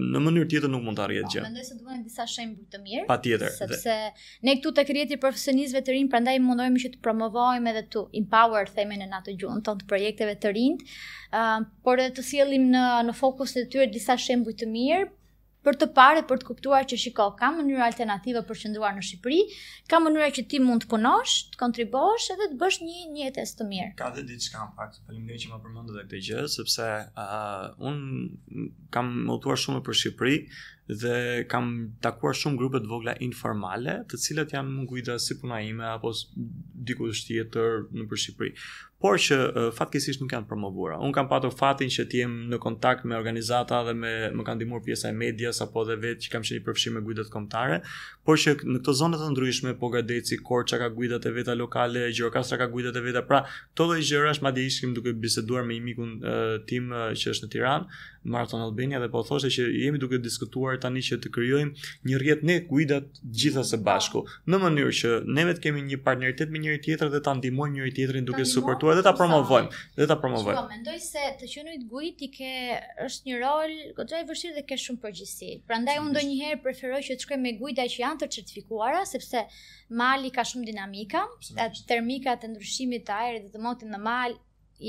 në 0.03 0.21
mënyrë 0.27 0.47
tjetër 0.53 0.71
nuk 0.73 0.83
mund 0.85 0.97
të 0.97 1.03
arrijë 1.05 1.23
po, 1.25 1.31
gjë. 1.35 1.41
Mendoj 1.45 1.65
se 1.67 1.75
duhen 1.81 2.03
disa 2.05 2.25
shembuj 2.31 2.63
të 2.75 2.79
mirë. 2.85 3.03
Patjetër. 3.11 3.51
Sepse 3.57 3.81
dhe... 3.83 3.97
ne 4.47 4.55
këtu 4.57 4.73
tek 4.79 4.91
rjeti 4.97 5.19
profesionistëve 5.25 5.83
të 5.89 5.95
rinj, 5.97 6.09
prandaj 6.15 6.37
mundohemi 6.45 6.81
që 6.85 6.93
të 6.95 7.01
promovojmë 7.05 7.73
edhe 7.73 7.83
tu 7.95 8.05
empower 8.21 8.71
themin 8.79 9.03
në 9.05 9.19
atë 9.19 9.37
gjuhën 9.43 9.61
tonë 9.67 9.83
të 9.83 9.89
projekteve 9.93 10.37
të 10.45 10.53
rinj, 10.59 10.81
uh, 11.41 11.57
por 11.85 11.99
edhe 12.07 12.15
të 12.21 12.25
sjellim 12.31 12.69
në 12.73 12.85
në 13.11 13.17
fokus 13.21 13.55
të 13.57 13.67
tyre 13.75 13.89
disa 13.99 14.17
shembuj 14.27 14.57
të 14.63 14.71
mirë, 14.73 15.05
për 15.63 15.77
të 15.79 15.87
parë 15.95 16.23
për 16.29 16.41
të 16.41 16.47
kuptuar 16.49 16.87
që 16.91 16.97
shiko 17.03 17.27
ka 17.39 17.49
mënyra 17.55 17.85
alternative 17.87 18.41
për 18.49 18.59
qëndruar 18.63 18.95
në 18.97 19.03
Shqipëri, 19.09 19.39
ka 19.91 19.99
mënyra 20.03 20.29
që 20.37 20.45
ti 20.51 20.59
mund 20.63 20.85
të 20.85 20.91
punosh, 20.91 21.35
të 21.53 21.61
kontribosh 21.61 22.27
edhe 22.35 22.49
të 22.53 22.59
bësh 22.63 22.79
një 22.83 22.99
një 23.15 23.23
jetë 23.29 23.45
të 23.57 23.67
mirë. 23.71 23.89
Ka 24.01 24.09
edhe 24.11 24.25
diçka 24.31 24.61
në 24.61 24.77
fakt, 24.79 24.99
faleminderit 25.07 25.45
që 25.45 25.53
më 25.53 25.61
përmendët 25.65 25.99
këtë 26.03 26.21
gjë, 26.27 26.43
sepse 26.57 26.89
uh, 27.25 27.65
un 27.83 28.69
kam 28.93 29.11
mëtuar 29.29 29.59
shumë 29.63 29.83
për 29.87 29.99
Shqipëri 30.01 30.37
dhe 31.03 31.17
kam 31.47 31.69
takuar 32.03 32.35
shumë 32.35 32.59
grupe 32.59 32.81
të 32.83 32.89
vogla 32.91 33.13
informale, 33.23 34.01
të 34.11 34.19
cilët 34.25 34.57
janë 34.57 34.67
mungu 34.75 34.99
si 35.27 35.39
puna 35.43 35.61
ime 35.63 35.85
apo 35.95 36.11
diku 36.85 37.07
tjetër 37.11 37.19
shtjetër 37.21 37.85
në 38.01 38.09
për 38.11 38.21
Shqipëri. 38.23 38.51
Por 39.03 39.17
që 39.19 39.35
uh, 39.43 39.65
fatkesisht 39.75 40.21
nuk 40.23 40.31
janë 40.31 40.47
promovura. 40.47 40.95
Unë 41.03 41.15
kam 41.17 41.25
patur 41.27 41.51
fatin 41.51 41.89
që 41.91 42.05
të 42.07 42.19
jem 42.21 42.35
në 42.53 42.57
kontakt 42.63 43.01
me 43.09 43.17
organizata 43.17 43.81
dhe 43.89 43.91
me, 43.99 44.11
më 44.31 44.45
kanë 44.47 44.61
dimur 44.63 44.79
pjesa 44.85 45.09
e 45.11 45.17
medias 45.19 45.59
apo 45.65 45.81
dhe 45.89 45.97
vetë 45.99 46.23
që 46.23 46.31
kam 46.31 46.45
që 46.47 46.55
një 46.59 46.63
përfshime 46.63 47.01
gujdet 47.03 47.31
komtare. 47.33 47.81
Por 48.25 48.39
që 48.39 48.55
në 48.63 48.79
këto 48.79 48.95
zonët 49.01 49.19
të 49.25 49.33
ndryshme, 49.33 49.73
po 49.81 49.89
Korça 49.91 50.07
dhejtë 50.07 50.31
si 50.31 50.37
korë 50.47 50.67
që 50.71 50.79
ka 50.79 50.87
guidat 50.95 51.27
e 51.27 51.33
veta 51.35 51.55
lokale, 51.59 52.05
gjërokastra 52.15 52.61
ka 52.63 52.69
guidat 52.71 52.95
e 52.95 53.03
veta, 53.09 53.25
pra 53.27 53.41
to 53.75 53.89
dhe 53.91 53.99
i 53.99 54.07
gjërë 54.07 54.31
është 54.37 54.47
ma 54.47 54.53
duke 54.95 55.13
biseduar 55.23 55.65
me 55.67 55.75
imikun 55.81 56.09
uh, 56.21 56.55
tim 56.69 56.87
uh, 56.95 57.11
që 57.11 57.29
është 57.33 57.45
në 57.45 57.51
Tiran, 57.57 57.85
Marathon 58.31 58.61
Albania 58.63 58.99
dhe 59.03 59.09
po 59.11 59.23
thoshte 59.27 59.49
që 59.51 59.63
jemi 59.83 59.99
duke 59.99 60.17
diskutuar 60.23 60.79
tani 60.79 61.01
që 61.03 61.17
të 61.25 61.31
krijojmë 61.35 61.71
një 62.07 62.17
rrjet 62.21 62.43
ne 62.47 62.61
kujdat 62.71 63.11
gjithasë 63.23 63.75
së 63.75 63.79
bashku 63.85 64.21
në 64.49 64.61
mënyrë 64.63 64.93
që 65.01 65.09
ne 65.35 65.43
vetë 65.49 65.63
kemi 65.67 65.83
një 65.89 65.97
partneritet 66.07 66.47
me 66.53 66.61
një 66.63 66.72
njëri 66.73 66.81
tjetrin 66.85 67.11
dhe 67.13 67.19
ta 67.25 67.33
ndihmojmë 67.33 67.75
njëri 67.75 67.93
tjetrin 67.95 68.25
duke 68.25 68.45
suportuar 68.49 68.95
dhe 68.97 69.03
ta 69.05 69.13
po 69.13 69.21
promovojmë 69.23 69.69
dhe 69.97 70.07
ta 70.11 70.15
promovojmë. 70.17 70.55
Po 70.55 70.67
mendoj 70.71 70.97
se 70.99 71.21
të 71.41 71.49
qenë 71.51 71.71
i 71.77 72.15
i 72.25 72.29
ke 72.31 72.81
është 73.05 73.23
një 73.27 73.35
rol 73.43 73.75
goxha 73.99 74.21
i 74.21 74.25
vështirë 74.25 74.55
dhe 74.57 74.65
ke 74.71 74.75
shumë 74.83 74.99
përgjegjësi. 75.05 75.51
Prandaj 75.69 75.99
unë 76.01 76.13
ndonjëherë 76.15 76.61
preferoj 76.65 77.01
që 77.09 77.19
të 77.19 77.27
shkoj 77.27 77.37
me 77.43 77.53
gujta 77.61 77.85
që 77.93 78.03
janë 78.03 78.19
të 78.23 78.31
certifikuara 78.37 79.05
sepse 79.13 79.43
mali 80.03 80.31
ka 80.37 80.43
shumë 80.51 80.69
dinamika, 80.71 81.25
termika 81.93 82.35
të 82.43 82.53
ndryshimit 82.55 83.05
të 83.09 83.13
ajrit 83.17 83.43
dhe 83.45 83.53
të 83.57 83.61
motit 83.67 83.89
në 83.93 83.99
mal 84.07 84.37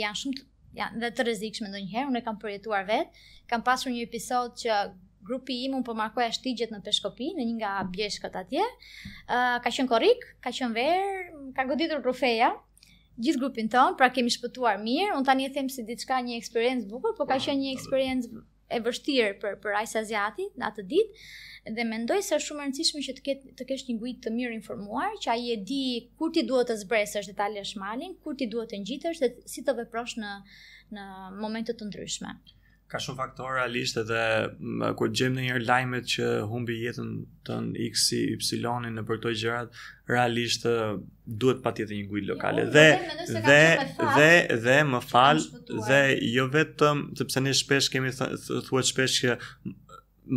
janë 0.00 0.20
shumë 0.22 0.44
janë 0.80 1.04
dhe 1.04 1.12
të 1.14 1.26
rrezikshme 1.28 1.68
ndonjëherë. 1.72 2.10
Unë 2.12 2.24
kam 2.28 2.38
përjetuar 2.42 2.86
vetë, 2.88 3.24
kam 3.52 3.62
pasur 3.70 3.92
një 3.94 4.06
episod 4.08 4.56
që 4.62 4.82
grupi 5.24 5.64
im 5.68 5.74
unë 5.78 5.86
po 5.86 5.94
markoja 5.98 6.28
shtigjet 6.34 6.72
në 6.74 6.78
Peshkopi, 6.84 7.30
në 7.38 7.44
një 7.48 7.54
nga 7.58 7.72
bjeshkët 7.92 8.34
atje. 8.42 8.64
Uh, 8.64 9.56
ka 9.64 9.70
qenë 9.72 9.88
korrik, 9.90 10.24
ka 10.44 10.52
qenë 10.54 10.76
ver, 10.76 11.28
ka 11.56 11.64
goditur 11.70 12.02
trofeja 12.04 12.52
gjithë 13.24 13.40
grupin 13.40 13.68
ton, 13.70 13.94
pra 13.98 14.08
kemi 14.12 14.32
shpëtuar 14.34 14.80
mirë. 14.82 15.12
Unë 15.18 15.28
tani 15.30 15.46
e 15.48 15.52
them 15.54 15.70
si 15.76 15.84
diçka 15.88 16.18
një 16.26 16.36
eksperiencë 16.42 16.90
bukur, 16.90 17.14
po 17.18 17.26
ka 17.30 17.38
qenë 17.40 17.62
një 17.62 17.70
ah, 17.72 17.78
eksperiencë 17.78 18.42
e 18.74 18.80
vështirë 18.82 19.32
për 19.42 19.56
për 19.62 19.76
Ajsa 19.82 20.00
Aziati 20.02 20.46
në 20.58 20.66
atë 20.70 20.84
ditë 20.92 21.24
dhe 21.76 21.84
mendoj 21.86 22.16
se 22.24 22.36
është 22.36 22.46
shumë 22.50 22.62
e 22.62 22.64
rëndësishme 22.66 23.02
që 23.06 23.12
të 23.18 23.22
ket 23.28 23.44
të 23.60 23.66
kesh 23.68 23.84
një 23.88 23.94
guid 24.02 24.18
të 24.24 24.32
mirë 24.36 24.56
informuar, 24.58 25.14
që 25.24 25.28
ai 25.34 25.44
e 25.52 25.56
di 25.70 25.82
kur 26.20 26.32
ti 26.34 26.42
duhet 26.48 26.68
të 26.72 26.76
zbresësh 26.82 27.30
dhe 27.30 27.36
ta 27.38 27.46
lësh 27.52 27.76
malin, 27.80 28.16
kur 28.24 28.36
ti 28.40 28.48
duhet 28.54 28.72
të 28.72 28.82
ngjitesh 28.82 29.22
dhe 29.24 29.30
si 29.54 29.64
të 29.64 29.76
veprosh 29.80 30.18
në 30.24 30.34
në 30.98 31.04
momente 31.40 31.72
të 31.74 31.88
ndryshme 31.88 32.34
ka 32.92 32.98
shumë 33.00 33.16
faktorë 33.18 33.54
realisht 33.58 33.96
edhe 34.00 34.24
kur 34.98 35.12
gjem 35.16 35.38
në 35.38 35.44
njërë 35.46 35.64
lajmet 35.66 36.08
që 36.14 36.28
humbi 36.50 36.76
jetën 36.84 37.12
të 37.48 37.58
në 37.68 37.86
x, 37.88 38.04
i, 38.18 38.22
y, 38.34 38.58
y 38.60 38.92
në 38.96 39.04
për 39.08 39.20
të 39.24 39.32
gjërat, 39.42 39.78
realisht 40.10 40.66
duhet 41.24 41.62
pa 41.64 41.72
tjetë 41.76 41.96
një 42.00 42.08
gujtë 42.12 42.30
lokale. 42.32 42.66
Jo, 42.66 42.74
dhe, 42.74 43.22
dhe, 43.30 43.46
dhe, 43.46 44.10
dhe, 44.18 44.58
dhe, 44.66 44.76
më 44.94 45.00
fal, 45.10 45.40
dhe 45.88 46.02
jo 46.36 46.48
vetëm, 46.54 47.06
të 47.16 47.28
pëse 47.30 47.44
një 47.48 47.56
shpesh 47.64 47.88
kemi 47.94 48.12
thua 48.68 48.84
shpesh 48.84 49.22
që 49.24 49.38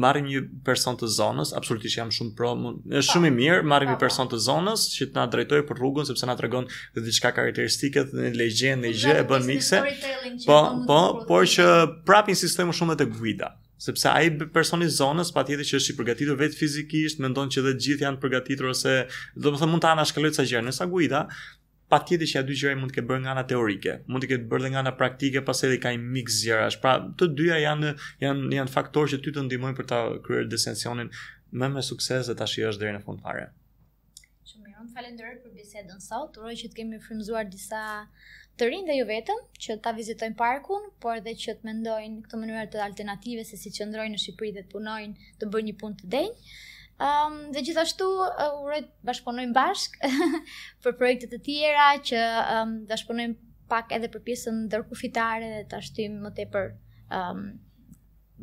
marrim 0.03 0.25
një 0.27 0.39
person 0.67 0.97
të 0.99 1.07
zonës, 1.15 1.53
absolutisht 1.55 1.95
jam 1.95 2.09
shumë 2.11 2.33
pro, 2.35 2.49
është 2.91 3.13
shumë 3.13 3.29
i 3.29 3.35
mirë, 3.37 3.63
marrim 3.71 3.93
një 3.93 3.99
person 4.01 4.27
të 4.27 4.39
zonës 4.43 4.83
që 4.95 5.11
të 5.13 5.19
na 5.21 5.27
drejtojë 5.31 5.63
për 5.69 5.79
rrugën 5.79 6.09
sepse 6.09 6.27
na 6.27 6.35
tregon 6.39 6.67
diçka 6.97 7.31
karakteristike, 7.37 8.03
një 8.15 8.33
legjendë, 8.35 8.83
një 8.83 8.91
gjë 9.05 9.15
e 9.23 9.27
bën 9.31 9.47
mikse 9.47 9.79
po, 10.45 10.83
po, 10.87 10.99
por 11.27 11.47
që 11.49 11.65
prapin 12.05 12.37
sistemi 12.37 12.73
shumë 12.75 12.97
të 12.99 13.07
guida 13.17 13.53
sepse 13.81 14.09
ai 14.09 14.31
personi 14.53 14.87
i 14.89 14.91
zonës 14.91 15.29
patjetër 15.35 15.67
që 15.69 15.77
është 15.77 15.93
i 15.93 15.97
përgatitur 15.99 16.37
vetë 16.39 16.57
fizikisht, 16.57 17.19
mendon 17.21 17.51
që 17.53 17.61
dhe 17.61 17.73
të 17.77 17.83
gjithë 17.85 18.05
janë 18.07 18.17
përgatitur 18.23 18.71
ose 18.71 18.93
do 19.35 19.51
të 19.53 19.59
thonë 19.61 19.69
mund 19.71 19.83
ta 19.85 19.91
anashkaloj 19.93 20.31
ca 20.33 20.45
gjëra, 20.49 20.63
nësa 20.65 20.87
guida, 20.89 21.19
patjetër 21.93 22.31
që 22.31 22.35
ja 22.39 22.43
dy 22.47 22.57
gjëra 22.57 22.79
mund 22.81 22.89
të 22.89 22.95
ke 22.97 23.03
bërë 23.11 23.21
nga 23.27 23.35
ana 23.35 23.43
teorike, 23.51 23.93
mund 24.09 24.25
të 24.25 24.31
ketë 24.31 24.49
bërë 24.49 24.65
dhe 24.65 24.71
nga 24.73 24.81
ana 24.81 24.95
praktike, 24.97 25.43
pas 25.45 25.61
edhe 25.67 25.77
ka 25.83 25.91
një 25.93 26.01
mix 26.17 26.39
gjërash. 26.41 26.79
Pra, 26.81 26.95
të 27.21 27.29
dyja 27.37 27.59
janë 27.67 27.93
janë 28.25 28.49
janë 28.59 28.73
faktorë 28.73 29.13
që 29.13 29.21
ty 29.27 29.35
të 29.37 29.45
ndihmojnë 29.45 29.77
për 29.77 29.87
ta 29.93 30.01
kryer 30.25 30.49
desensionin 30.49 31.13
më 31.61 31.69
me 31.77 31.85
sukses 31.85 32.31
dhe 32.33 32.39
tash 32.41 32.57
i 32.57 32.65
është 32.71 32.81
deri 32.87 32.97
në 32.97 33.05
fund 33.05 33.21
fare. 33.27 33.51
Shumë 34.49 34.71
mirë, 34.73 34.89
falenderoj 34.97 35.37
për 35.45 35.53
bisedën 35.61 36.01
sot. 36.01 36.41
Uroj 36.41 36.57
që 36.63 36.73
të 36.73 36.81
kemi 36.81 36.97
frymzuar 37.05 37.45
disa 37.53 37.85
të 38.57 38.67
rinë 38.69 38.87
dhe 38.89 38.93
ju 38.97 39.03
vetëm 39.07 39.41
që 39.63 39.75
ta 39.85 39.91
vizitojnë 39.97 40.37
parkun, 40.37 40.85
por 41.03 41.19
edhe 41.19 41.33
që 41.43 41.53
të 41.59 41.67
mendojnë 41.69 42.23
këto 42.25 42.39
mënyra 42.41 42.63
të 42.73 42.79
alternative 42.85 43.43
se 43.45 43.59
si 43.61 43.71
qëndrojnë 43.75 44.15
në 44.15 44.21
Shqipëri 44.23 44.53
dhe 44.55 44.63
të 44.65 44.71
punojnë, 44.71 45.27
të 45.41 45.49
bërë 45.53 45.67
një 45.67 45.75
punë 45.81 45.99
të 45.99 46.09
denjë. 46.15 46.47
Um, 47.07 47.35
dhe 47.53 47.61
gjithashtu 47.67 48.07
uh, 48.09 48.61
uroj 48.65 48.79
të 48.87 49.09
bashkëpunojmë 49.11 49.53
bashk 49.57 49.99
për 50.83 50.95
projekte 50.97 51.27
të 51.35 51.39
tjera 51.45 51.85
që 52.09 52.23
um, 52.55 52.71
të 52.87 52.91
bashkëpunojmë 52.95 53.51
pak 53.73 53.93
edhe 53.99 54.09
për 54.15 54.23
pjesën 54.25 54.57
ndërkufitare 54.63 55.51
dhe 55.53 55.59
ta 55.75 55.81
shtyjmë 55.89 56.23
më 56.25 56.31
tepër 56.39 56.71
ëm 57.19 57.43
um, 57.43 57.45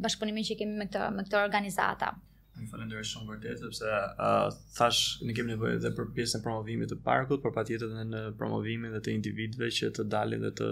bashkëpunimin 0.07 0.47
që 0.47 0.59
kemi 0.61 0.79
me 0.79 0.87
këto 0.91 1.11
me 1.17 1.27
këto 1.27 1.43
organizata. 1.47 2.13
Më 2.59 2.67
falenderoj 2.71 3.05
shumë 3.11 3.29
vërtet 3.33 3.63
sepse 3.65 3.93
uh, 4.25 4.45
thash 4.77 4.99
ne 5.29 5.35
kemi 5.35 5.53
nevojë 5.55 5.79
edhe 5.79 5.91
për 5.97 6.11
pjesën 6.19 6.39
e 6.39 6.45
promovimit 6.45 6.93
të 6.93 6.99
parkut, 7.09 7.41
por 7.45 7.55
patjetër 7.57 7.91
edhe 7.95 8.05
në 8.13 8.21
promovimin 8.39 8.95
dhe 8.95 9.01
të 9.09 9.13
individëve 9.15 9.71
që 9.79 9.89
të 9.97 10.05
dalin 10.15 10.47
dhe 10.47 10.53
të 10.63 10.69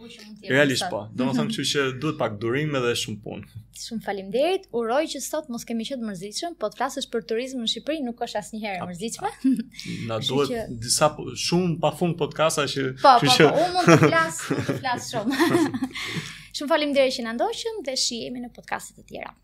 Realisht 0.54 0.88
po. 0.92 1.04
Do 1.18 1.28
më 1.28 1.36
thonë, 1.38 1.66
që 1.72 1.86
duhet 2.02 2.18
pak 2.20 2.36
durim 2.42 2.76
edhe 2.80 2.94
shumë 3.04 3.22
punë. 3.24 3.62
Shumë 3.78 4.04
falim 4.06 4.30
derit, 4.34 4.68
uroj 4.76 5.02
që 5.14 5.22
sot 5.26 5.50
mos 5.54 5.66
kemi 5.68 5.86
qëtë 5.88 6.04
mërzitëshëm, 6.08 6.56
po 6.62 6.70
të 6.72 6.80
flasësh 6.80 7.10
për 7.14 7.26
turizm 7.32 7.62
në 7.64 7.70
Shqipëri 7.74 8.06
nuk 8.08 8.24
është 8.28 8.42
asë 8.42 8.62
mërzitshme. 8.62 9.32
mërzitëshme. 9.38 10.08
Na 10.12 10.20
duhet 10.20 10.72
disa, 10.84 11.10
po, 11.18 11.28
shumë 11.48 11.80
pa 11.84 11.92
fund 12.00 12.18
podcasta 12.22 12.68
që... 12.72 12.88
Po, 13.06 13.16
po, 13.22 13.32
po, 13.32 13.50
unë 13.64 13.72
mund 13.78 13.94
të 13.94 14.00
flasë, 14.08 14.62
të 14.68 14.78
flasë 14.82 15.12
shumë. 15.14 15.90
shumë 16.60 16.70
falim 16.74 16.96
që 16.98 17.28
në 17.28 17.36
ndoqëm 17.40 17.84
dhe 17.90 17.98
shihemi 18.04 18.46
në 18.48 18.54
podcastet 18.60 19.04
e 19.04 19.10
tjera. 19.12 19.38